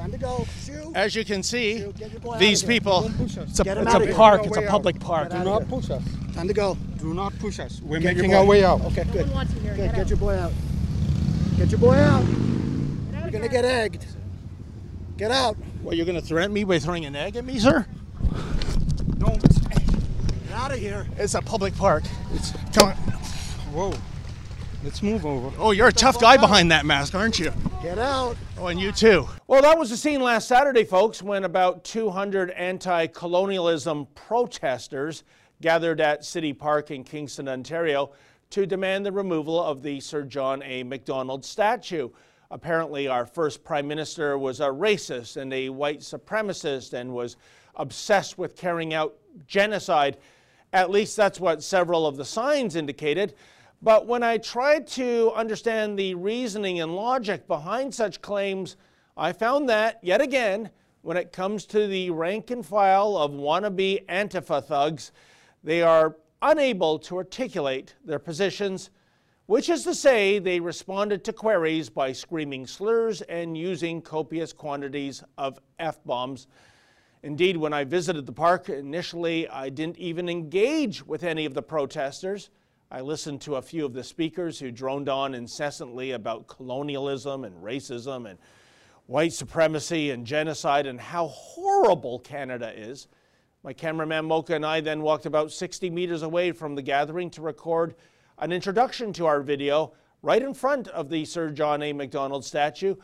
Time 0.00 0.12
to 0.12 0.18
go. 0.18 0.46
Shoo. 0.64 0.92
As 0.94 1.14
you 1.14 1.24
can 1.24 1.42
see, 1.42 1.78
Shoo, 1.78 1.92
get 1.92 2.10
your 2.10 2.20
boy 2.20 2.38
these 2.38 2.62
out 2.62 2.64
of 2.64 2.70
here. 2.70 2.80
people. 2.80 3.00
Don't 3.02 3.18
push 3.18 3.38
us. 3.38 3.50
It's 3.50 3.60
a, 3.60 3.82
it's 3.82 3.94
a 3.94 4.14
park. 4.14 4.46
It's 4.46 4.56
a 4.56 4.62
public 4.62 4.96
out. 4.96 5.02
park. 5.02 5.30
Do 5.30 5.44
not 5.44 5.68
push 5.68 5.90
us. 5.90 6.02
Time 6.34 6.48
to 6.48 6.54
go. 6.54 6.76
Do 6.98 7.12
not 7.12 7.38
push 7.38 7.60
us. 7.60 7.82
We're 7.82 8.00
Get 8.00 8.16
making 8.16 8.34
our 8.34 8.44
way 8.46 8.64
out. 8.64 8.80
Okay, 8.86 9.04
good. 9.12 9.30
Good. 9.76 9.94
Get 9.94 10.08
your 10.08 10.16
boy 10.16 10.36
out. 10.36 10.52
Get 11.58 11.70
your 11.70 11.80
boy 11.80 11.96
out. 11.96 12.24
You're 13.12 13.30
gonna 13.30 13.48
get 13.48 13.64
egged. 13.66 14.06
Get 15.18 15.30
out. 15.30 15.54
What 15.82 15.98
you're 15.98 16.06
going 16.06 16.18
to 16.18 16.26
threaten 16.26 16.54
me 16.54 16.64
by 16.64 16.78
throwing 16.78 17.04
an 17.04 17.14
egg 17.14 17.36
at 17.36 17.44
me, 17.44 17.58
sir? 17.58 17.86
Don't. 19.18 19.38
Get 19.38 20.52
out 20.54 20.72
of 20.72 20.78
here. 20.78 21.06
It's 21.18 21.34
a 21.34 21.42
public 21.42 21.76
park. 21.76 22.04
It's, 22.32 22.52
Come 22.72 22.88
on. 22.88 22.94
whoa. 23.74 23.94
Let's 24.82 25.02
move 25.02 25.26
over. 25.26 25.52
Oh, 25.58 25.72
you're 25.72 25.88
a 25.88 25.92
tough 25.92 26.18
guy 26.18 26.38
behind 26.38 26.70
that 26.70 26.86
mask, 26.86 27.14
aren't 27.14 27.38
you? 27.38 27.52
Get 27.82 27.98
out. 27.98 28.36
Oh, 28.58 28.66
and 28.66 28.78
you 28.78 28.92
too. 28.92 29.26
Well, 29.46 29.62
that 29.62 29.78
was 29.78 29.88
the 29.88 29.96
scene 29.96 30.20
last 30.20 30.46
Saturday, 30.46 30.84
folks, 30.84 31.22
when 31.22 31.44
about 31.44 31.82
200 31.82 32.50
anti 32.50 33.06
colonialism 33.06 34.06
protesters 34.14 35.24
gathered 35.62 35.98
at 35.98 36.22
City 36.22 36.52
Park 36.52 36.90
in 36.90 37.04
Kingston, 37.04 37.48
Ontario, 37.48 38.12
to 38.50 38.66
demand 38.66 39.06
the 39.06 39.12
removal 39.12 39.58
of 39.58 39.82
the 39.82 39.98
Sir 39.98 40.24
John 40.24 40.62
A. 40.62 40.82
Macdonald 40.82 41.42
statue. 41.42 42.10
Apparently, 42.50 43.08
our 43.08 43.24
first 43.24 43.64
prime 43.64 43.88
minister 43.88 44.36
was 44.36 44.60
a 44.60 44.64
racist 44.64 45.38
and 45.38 45.50
a 45.54 45.70
white 45.70 46.00
supremacist 46.00 46.92
and 46.92 47.14
was 47.14 47.38
obsessed 47.76 48.36
with 48.36 48.56
carrying 48.56 48.92
out 48.92 49.16
genocide. 49.46 50.18
At 50.74 50.90
least 50.90 51.16
that's 51.16 51.40
what 51.40 51.62
several 51.62 52.06
of 52.06 52.18
the 52.18 52.26
signs 52.26 52.76
indicated. 52.76 53.32
But 53.82 54.06
when 54.06 54.22
I 54.22 54.36
tried 54.36 54.86
to 54.88 55.32
understand 55.34 55.98
the 55.98 56.14
reasoning 56.14 56.80
and 56.80 56.94
logic 56.94 57.46
behind 57.46 57.94
such 57.94 58.20
claims, 58.20 58.76
I 59.16 59.32
found 59.32 59.68
that, 59.70 59.98
yet 60.02 60.20
again, 60.20 60.70
when 61.02 61.16
it 61.16 61.32
comes 61.32 61.64
to 61.66 61.86
the 61.86 62.10
rank 62.10 62.50
and 62.50 62.64
file 62.64 63.16
of 63.16 63.30
wannabe 63.30 64.04
Antifa 64.06 64.62
thugs, 64.62 65.12
they 65.64 65.80
are 65.80 66.16
unable 66.42 66.98
to 66.98 67.16
articulate 67.16 67.94
their 68.04 68.18
positions, 68.18 68.90
which 69.46 69.70
is 69.70 69.82
to 69.84 69.94
say, 69.94 70.38
they 70.38 70.60
responded 70.60 71.24
to 71.24 71.32
queries 71.32 71.88
by 71.88 72.12
screaming 72.12 72.66
slurs 72.66 73.22
and 73.22 73.56
using 73.56 74.02
copious 74.02 74.52
quantities 74.52 75.24
of 75.38 75.58
F 75.78 76.04
bombs. 76.04 76.48
Indeed, 77.22 77.56
when 77.56 77.72
I 77.72 77.84
visited 77.84 78.26
the 78.26 78.32
park 78.32 78.68
initially, 78.68 79.48
I 79.48 79.70
didn't 79.70 79.98
even 79.98 80.28
engage 80.28 81.04
with 81.04 81.24
any 81.24 81.46
of 81.46 81.54
the 81.54 81.62
protesters. 81.62 82.50
I 82.92 83.02
listened 83.02 83.40
to 83.42 83.54
a 83.54 83.62
few 83.62 83.86
of 83.86 83.92
the 83.92 84.02
speakers 84.02 84.58
who 84.58 84.72
droned 84.72 85.08
on 85.08 85.32
incessantly 85.32 86.10
about 86.10 86.48
colonialism 86.48 87.44
and 87.44 87.54
racism 87.62 88.28
and 88.28 88.36
white 89.06 89.32
supremacy 89.32 90.10
and 90.10 90.26
genocide 90.26 90.88
and 90.88 91.00
how 91.00 91.28
horrible 91.28 92.18
Canada 92.18 92.72
is. 92.76 93.06
My 93.62 93.72
cameraman 93.72 94.24
Mocha 94.24 94.56
and 94.56 94.66
I 94.66 94.80
then 94.80 95.02
walked 95.02 95.24
about 95.24 95.52
60 95.52 95.88
meters 95.88 96.22
away 96.22 96.50
from 96.50 96.74
the 96.74 96.82
gathering 96.82 97.30
to 97.30 97.42
record 97.42 97.94
an 98.38 98.50
introduction 98.50 99.12
to 99.12 99.26
our 99.26 99.40
video 99.40 99.92
right 100.20 100.42
in 100.42 100.52
front 100.52 100.88
of 100.88 101.08
the 101.10 101.24
Sir 101.24 101.50
John 101.50 101.84
A. 101.84 101.92
Macdonald 101.92 102.44
statue. 102.44 102.96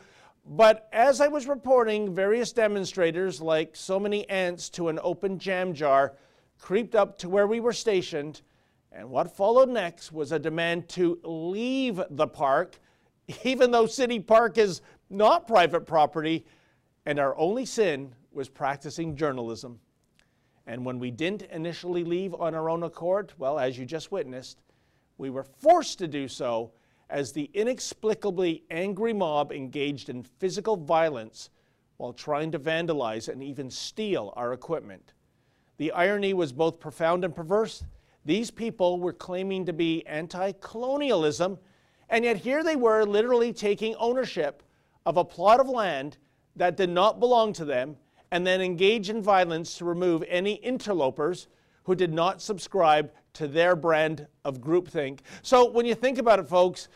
But 0.45 0.89
as 0.91 1.21
I 1.21 1.29
was 1.29 1.47
reporting, 1.47 2.13
various 2.13 2.51
demonstrators, 2.51 3.39
like 3.39 3.73
so 3.73 4.01
many 4.01 4.27
ants 4.29 4.69
to 4.71 4.89
an 4.89 4.99
open 5.01 5.39
jam 5.39 5.73
jar, 5.73 6.17
creeped 6.59 6.93
up 6.93 7.17
to 7.19 7.29
where 7.29 7.47
we 7.47 7.61
were 7.61 7.71
stationed, 7.71 8.41
and 8.97 9.07
what 9.07 9.37
followed 9.37 9.69
next 9.69 10.11
was 10.11 10.31
a 10.31 10.39
demand 10.39 10.89
to 10.89 11.19
leave 11.23 12.01
the 12.09 12.25
park, 12.25 12.79
even 13.43 13.69
though 13.69 13.85
City 13.85 14.19
Park 14.19 14.57
is 14.57 14.81
not 15.11 15.47
private 15.47 15.85
property, 15.85 16.43
and 17.05 17.19
our 17.19 17.37
only 17.37 17.63
sin 17.63 18.11
was 18.31 18.49
practicing 18.49 19.15
journalism. 19.15 19.79
And 20.65 20.83
when 20.83 20.97
we 20.97 21.11
didn't 21.11 21.43
initially 21.43 22.03
leave 22.03 22.33
on 22.33 22.55
our 22.55 22.71
own 22.71 22.81
accord, 22.83 23.33
well, 23.37 23.59
as 23.59 23.77
you 23.77 23.85
just 23.85 24.11
witnessed, 24.11 24.57
we 25.19 25.29
were 25.29 25.43
forced 25.43 25.99
to 25.99 26.07
do 26.07 26.27
so 26.27 26.71
as 27.09 27.31
the 27.31 27.51
inexplicably 27.53 28.63
angry 28.71 29.13
mob 29.13 29.51
engaged 29.51 30.09
in 30.09 30.23
physical 30.23 30.75
violence 30.75 31.51
while 31.97 32.13
trying 32.13 32.51
to 32.51 32.59
vandalize 32.59 33.29
and 33.29 33.43
even 33.43 33.69
steal 33.69 34.33
our 34.35 34.53
equipment. 34.53 35.13
The 35.77 35.91
irony 35.91 36.33
was 36.33 36.51
both 36.51 36.79
profound 36.79 37.23
and 37.23 37.35
perverse. 37.35 37.83
These 38.27 38.51
people 38.51 38.99
were 38.99 39.13
claiming 39.13 39.65
to 39.67 39.73
be 39.73 40.05
anti 40.05 40.51
colonialism, 40.59 41.57
and 42.09 42.25
yet 42.25 42.35
here 42.35 42.61
they 42.61 42.75
were 42.75 43.05
literally 43.05 43.53
taking 43.53 43.95
ownership 43.95 44.63
of 45.05 45.15
a 45.15 45.23
plot 45.23 45.61
of 45.61 45.69
land 45.69 46.17
that 46.57 46.75
did 46.75 46.89
not 46.89 47.21
belong 47.21 47.53
to 47.53 47.63
them 47.63 47.95
and 48.31 48.45
then 48.45 48.59
engage 48.59 49.09
in 49.09 49.21
violence 49.21 49.77
to 49.77 49.85
remove 49.85 50.25
any 50.27 50.55
interlopers 50.55 51.47
who 51.85 51.95
did 51.95 52.11
not 52.11 52.41
subscribe 52.41 53.13
to 53.31 53.47
their 53.47 53.77
brand 53.77 54.27
of 54.43 54.59
groupthink. 54.59 55.19
So 55.41 55.71
when 55.71 55.85
you 55.85 55.95
think 55.95 56.17
about 56.17 56.39
it, 56.39 56.49
folks, 56.49 56.89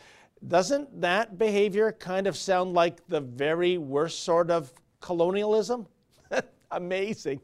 doesn't 0.46 1.00
that 1.00 1.38
behavior 1.38 1.92
kind 1.92 2.26
of 2.26 2.36
sound 2.36 2.74
like 2.74 3.08
the 3.08 3.22
very 3.22 3.78
worst 3.78 4.22
sort 4.22 4.50
of 4.50 4.70
colonialism? 5.00 5.86
Amazing. 6.70 7.40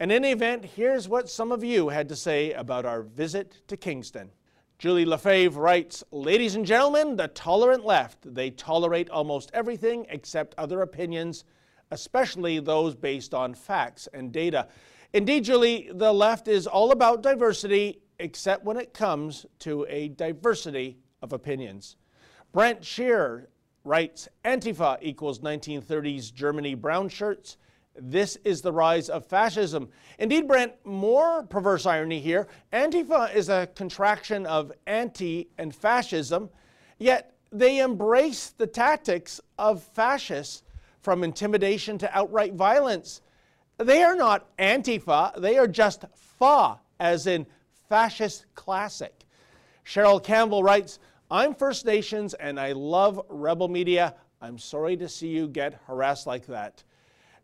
In 0.00 0.10
any 0.10 0.32
event, 0.32 0.64
here's 0.64 1.08
what 1.08 1.30
some 1.30 1.52
of 1.52 1.62
you 1.62 1.88
had 1.88 2.08
to 2.08 2.16
say 2.16 2.52
about 2.52 2.84
our 2.84 3.02
visit 3.02 3.62
to 3.68 3.76
Kingston. 3.76 4.30
Julie 4.76 5.04
Lefebvre 5.04 5.60
writes 5.60 6.02
Ladies 6.10 6.56
and 6.56 6.66
gentlemen, 6.66 7.14
the 7.14 7.28
tolerant 7.28 7.84
left, 7.84 8.34
they 8.34 8.50
tolerate 8.50 9.08
almost 9.08 9.52
everything 9.54 10.04
except 10.10 10.52
other 10.58 10.82
opinions, 10.82 11.44
especially 11.92 12.58
those 12.58 12.96
based 12.96 13.34
on 13.34 13.54
facts 13.54 14.08
and 14.12 14.32
data. 14.32 14.66
Indeed, 15.12 15.44
Julie, 15.44 15.88
the 15.94 16.12
left 16.12 16.48
is 16.48 16.66
all 16.66 16.90
about 16.90 17.22
diversity 17.22 18.00
except 18.18 18.64
when 18.64 18.76
it 18.76 18.94
comes 18.94 19.46
to 19.60 19.86
a 19.88 20.08
diversity 20.08 20.98
of 21.22 21.32
opinions. 21.32 21.94
Brent 22.52 22.84
Shearer 22.84 23.48
writes 23.84 24.28
Antifa 24.44 24.98
equals 25.02 25.38
1930s 25.38 26.34
Germany 26.34 26.74
brown 26.74 27.08
shirts. 27.08 27.58
This 27.96 28.36
is 28.44 28.60
the 28.60 28.72
rise 28.72 29.08
of 29.08 29.24
fascism. 29.26 29.88
Indeed, 30.18 30.48
Brent, 30.48 30.72
more 30.84 31.44
perverse 31.44 31.86
irony 31.86 32.20
here. 32.20 32.48
Antifa 32.72 33.34
is 33.34 33.48
a 33.48 33.68
contraction 33.74 34.46
of 34.46 34.72
anti 34.86 35.48
and 35.58 35.74
fascism, 35.74 36.50
yet 36.98 37.34
they 37.52 37.78
embrace 37.78 38.50
the 38.50 38.66
tactics 38.66 39.40
of 39.58 39.82
fascists 39.82 40.62
from 41.00 41.22
intimidation 41.22 41.98
to 41.98 42.16
outright 42.16 42.54
violence. 42.54 43.20
They 43.78 44.02
are 44.02 44.16
not 44.16 44.56
Antifa, 44.58 45.40
they 45.40 45.56
are 45.56 45.68
just 45.68 46.04
FA, 46.14 46.80
as 46.98 47.26
in 47.26 47.46
fascist 47.88 48.46
classic. 48.54 49.24
Cheryl 49.84 50.22
Campbell 50.22 50.62
writes 50.62 50.98
I'm 51.30 51.54
First 51.54 51.84
Nations 51.84 52.34
and 52.34 52.58
I 52.58 52.72
love 52.72 53.20
Rebel 53.28 53.68
Media. 53.68 54.14
I'm 54.40 54.58
sorry 54.58 54.96
to 54.96 55.08
see 55.08 55.28
you 55.28 55.48
get 55.48 55.80
harassed 55.86 56.26
like 56.26 56.46
that. 56.46 56.82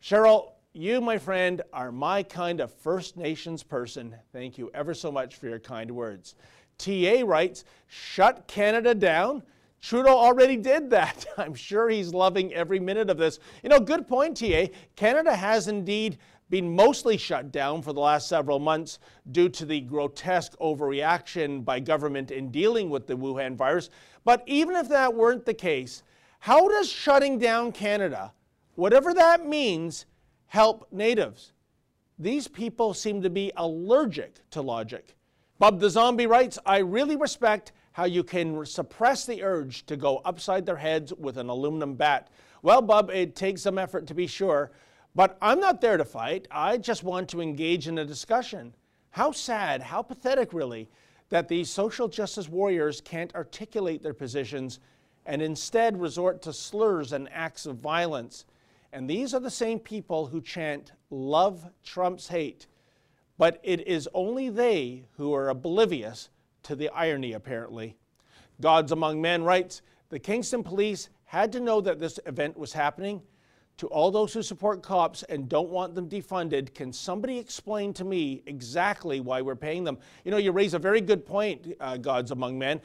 Cheryl, 0.03 0.53
you, 0.73 1.01
my 1.01 1.19
friend, 1.19 1.61
are 1.73 1.93
my 1.93 2.23
kind 2.23 2.61
of 2.61 2.73
First 2.73 3.17
Nations 3.17 3.63
person. 3.63 4.15
Thank 4.33 4.57
you 4.57 4.71
ever 4.73 4.95
so 4.95 5.13
much 5.13 5.37
for 5.37 5.47
your 5.47 5.59
kind 5.59 5.91
words. 5.91 6.37
TA 6.79 7.23
writes, 7.25 7.65
shut 7.87 8.47
Canada 8.47 8.95
down? 8.95 9.43
Trudeau 9.83 10.17
already 10.17 10.57
did 10.57 10.89
that. 10.91 11.27
I'm 11.37 11.55
sure 11.55 11.91
he's 11.91 12.15
loving 12.15 12.55
every 12.55 12.81
minute 12.81 13.11
of 13.11 13.19
this. 13.19 13.41
You 13.63 13.69
know, 13.69 13.79
good 13.79 14.09
point, 14.09 14.39
TA. 14.39 14.67
Canada 14.97 15.35
has 15.35 15.69
indeed 15.69 16.17
been 16.49 16.75
mostly 16.75 17.19
shut 17.19 17.53
down 17.53 17.83
for 17.83 17.93
the 17.93 18.01
last 18.01 18.27
several 18.27 18.59
months 18.59 19.01
due 19.33 19.51
to 19.51 19.67
the 19.67 19.83
grotesque 19.83 20.57
overreaction 20.61 21.65
by 21.65 21.79
government 21.79 22.31
in 22.31 22.51
dealing 22.51 22.89
with 22.89 23.07
the 23.07 23.15
Wuhan 23.15 23.55
virus. 23.55 23.91
But 24.25 24.43
even 24.47 24.77
if 24.77 24.89
that 24.89 25.15
weren't 25.15 25.45
the 25.45 25.55
case, 25.55 26.03
how 26.39 26.69
does 26.69 26.91
shutting 26.91 27.39
down 27.39 27.71
Canada 27.73 28.33
whatever 28.81 29.13
that 29.13 29.47
means, 29.47 30.07
help 30.47 30.89
natives. 30.91 31.53
These 32.19 32.49
people 32.49 32.95
seem 32.95 33.21
to 33.21 33.29
be 33.29 33.53
allergic 33.57 34.39
to 34.53 34.63
logic. 34.63 35.15
Bob 35.59 35.81
the 35.81 35.91
Zombie 35.91 36.27
writes 36.27 36.59
I 36.65 36.79
really 36.79 37.17
respect 37.17 37.73
how 37.93 38.05
you 38.05 38.25
can 38.25 38.65
suppress 38.65 39.27
the 39.27 39.43
urge 39.43 39.85
to 39.85 39.99
go 39.99 40.23
upside 40.25 40.65
their 40.65 40.77
heads 40.77 41.13
with 41.13 41.37
an 41.37 41.51
aluminum 41.51 41.95
bat. 41.95 42.29
Well, 42.63 42.81
Bob, 42.81 43.11
it 43.11 43.37
takes 43.37 43.61
some 43.61 43.77
effort 43.77 44.07
to 44.07 44.15
be 44.15 44.27
sure, 44.27 44.71
but 45.15 45.37
I'm 45.43 45.61
not 45.61 45.83
there 45.83 45.99
to 45.99 46.05
fight. 46.05 46.49
I 46.51 46.79
just 46.79 47.05
want 47.05 47.29
to 47.31 47.43
engage 47.43 47.87
in 47.87 47.99
a 47.99 48.05
discussion. 48.07 48.75
How 49.11 49.31
sad, 49.33 49.83
how 49.83 50.01
pathetic, 50.01 50.55
really, 50.55 50.89
that 51.29 51.49
these 51.49 51.69
social 51.69 52.09
justice 52.09 52.49
warriors 52.49 53.03
can't 53.03 53.35
articulate 53.35 54.03
their 54.03 54.15
positions 54.15 54.81
and 55.27 55.43
instead 55.43 56.01
resort 56.01 56.41
to 56.43 56.53
slurs 56.55 57.13
and 57.13 57.29
acts 57.31 57.67
of 57.67 57.77
violence. 57.77 58.47
And 58.93 59.09
these 59.09 59.35
are 59.35 59.41
the 59.41 59.51
same 59.51 59.79
people 59.79 60.27
who 60.27 60.41
chant, 60.41 60.93
Love 61.11 61.65
Trump's 61.85 62.29
hate. 62.29 62.67
But 63.39 63.61
it 63.63 63.87
is 63.87 64.09
only 64.13 64.51
they 64.51 65.05
who 65.17 65.35
are 65.35 65.49
oblivious 65.49 66.29
to 66.65 66.77
the 66.77 66.89
irony, 66.91 67.33
apparently. 67.33 67.97
Gods 68.61 68.93
Among 68.93 69.21
Men 69.21 69.45
writes 69.45 69.83
The 70.09 70.19
Kingston 70.19 70.63
police 70.63 71.09
had 71.25 71.53
to 71.53 71.61
know 71.61 71.81
that 71.81 72.01
this 72.01 72.19
event 72.27 72.59
was 72.59 72.73
happening. 72.73 73.23
To 73.79 73.87
all 73.87 74.11
those 74.11 74.35
who 74.35 74.43
support 74.43 74.83
cops 74.83 75.23
and 75.23 75.49
don't 75.49 75.71
want 75.71 75.95
them 75.95 76.07
defunded, 76.07 76.75
can 76.75 76.93
somebody 76.93 77.39
explain 77.39 77.95
to 77.95 78.05
me 78.05 78.43
exactly 78.45 79.21
why 79.21 79.41
we're 79.41 79.57
paying 79.57 79.85
them? 79.85 79.97
You 80.25 80.33
know, 80.33 80.37
you 80.37 80.53
raise 80.53 80.75
a 80.75 80.79
very 80.79 81.01
good 81.01 81.25
point, 81.25 81.75
uh, 81.81 81.97
Gods 81.97 82.31
Among 82.31 82.59
Men, 82.59 82.83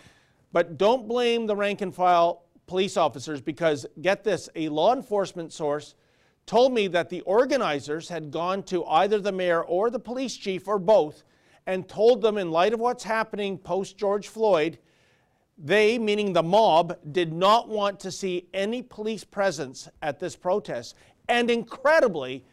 but 0.54 0.78
don't 0.78 1.06
blame 1.06 1.48
the 1.48 1.56
rank 1.56 1.82
and 1.82 1.94
file 1.94 2.44
police 2.67 2.97
officers 2.97 3.41
because, 3.41 3.86
get 4.01 4.23
this, 4.23 4.49
a 4.56 4.69
law 4.69 4.93
enforcement 4.93 5.54
source 5.54 5.95
told 6.45 6.73
me 6.73 6.88
that 6.88 7.10
the 7.10 7.21
organizers 7.21 8.10
had 8.10 8.32
gone 8.32 8.63
to 8.63 8.86
either 8.86 9.19
the 9.19 9.32
mayor 9.32 9.63
or 9.63 9.89
the 9.89 9.99
police 9.99 10.36
chief 10.36 10.67
or 10.67 10.80
both 10.80 11.23
and 11.67 11.88
told 11.88 12.21
them, 12.21 12.38
in 12.38 12.51
light 12.51 12.73
of 12.73 12.80
what's 12.80 13.04
happening 13.04 13.58
post 13.58 13.97
George 13.97 14.28
Floyd, 14.28 14.78
they, 15.58 15.97
meaning 15.97 16.34
the 16.34 16.43
mob, 16.43 16.97
did 17.12 17.34
not 17.34 17.69
want 17.69 17.99
to 18.01 18.12
see 18.12 18.47
any 18.54 18.84
police 18.84 19.23
presence 19.23 19.88
at 20.01 20.19
this 20.19 20.36
protest. 20.36 20.95
And 21.28 21.49
incredibly, 21.49 22.45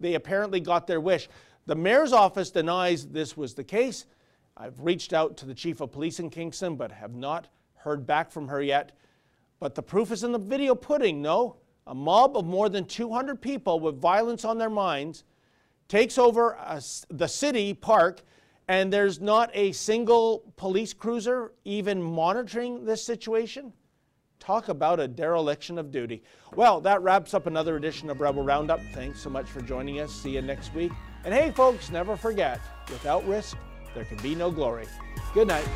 they 0.00 0.14
apparently 0.14 0.60
got 0.60 0.86
their 0.86 1.00
wish. 1.00 1.28
The 1.66 1.76
mayor's 1.76 2.12
office 2.12 2.50
denies 2.50 3.06
this 3.06 3.36
was 3.36 3.54
the 3.54 3.64
case. 3.64 4.06
I've 4.56 4.80
reached 4.80 5.12
out 5.12 5.36
to 5.38 5.46
the 5.46 5.54
chief 5.54 5.80
of 5.80 5.92
police 5.92 6.18
in 6.18 6.30
Kingston, 6.30 6.76
but 6.76 6.90
have 6.90 7.14
not 7.14 7.48
heard 7.74 8.06
back 8.06 8.30
from 8.30 8.48
her 8.48 8.60
yet. 8.60 8.92
But 9.60 9.74
the 9.74 9.82
proof 9.82 10.12
is 10.12 10.24
in 10.24 10.32
the 10.32 10.38
video 10.38 10.74
pudding, 10.74 11.20
no? 11.20 11.56
A 11.86 11.94
mob 11.94 12.36
of 12.36 12.44
more 12.44 12.68
than 12.68 12.84
200 12.84 13.40
people 13.40 13.80
with 13.80 14.00
violence 14.00 14.44
on 14.44 14.58
their 14.58 14.70
minds 14.70 15.24
takes 15.88 16.18
over 16.18 16.50
a, 16.52 16.82
the 17.08 17.26
city 17.26 17.72
park, 17.72 18.20
and 18.68 18.92
there's 18.92 19.20
not 19.20 19.50
a 19.54 19.72
single 19.72 20.52
police 20.56 20.92
cruiser 20.92 21.52
even 21.64 22.02
monitoring 22.02 22.84
this 22.84 23.02
situation. 23.02 23.72
Talk 24.38 24.68
about 24.68 25.00
a 25.00 25.08
dereliction 25.08 25.78
of 25.78 25.90
duty. 25.90 26.22
Well, 26.54 26.80
that 26.82 27.02
wraps 27.02 27.34
up 27.34 27.46
another 27.46 27.76
edition 27.76 28.08
of 28.10 28.20
Rebel 28.20 28.42
Roundup. 28.42 28.80
Thanks 28.92 29.20
so 29.20 29.30
much 29.30 29.46
for 29.46 29.60
joining 29.60 30.00
us. 30.00 30.12
See 30.12 30.30
you 30.30 30.42
next 30.42 30.74
week. 30.74 30.92
And 31.24 31.34
hey, 31.34 31.50
folks, 31.50 31.90
never 31.90 32.16
forget 32.16 32.60
without 32.90 33.26
risk, 33.26 33.56
there 33.94 34.04
can 34.04 34.18
be 34.18 34.34
no 34.34 34.50
glory. 34.50 34.86
Good 35.34 35.48
night. 35.48 35.66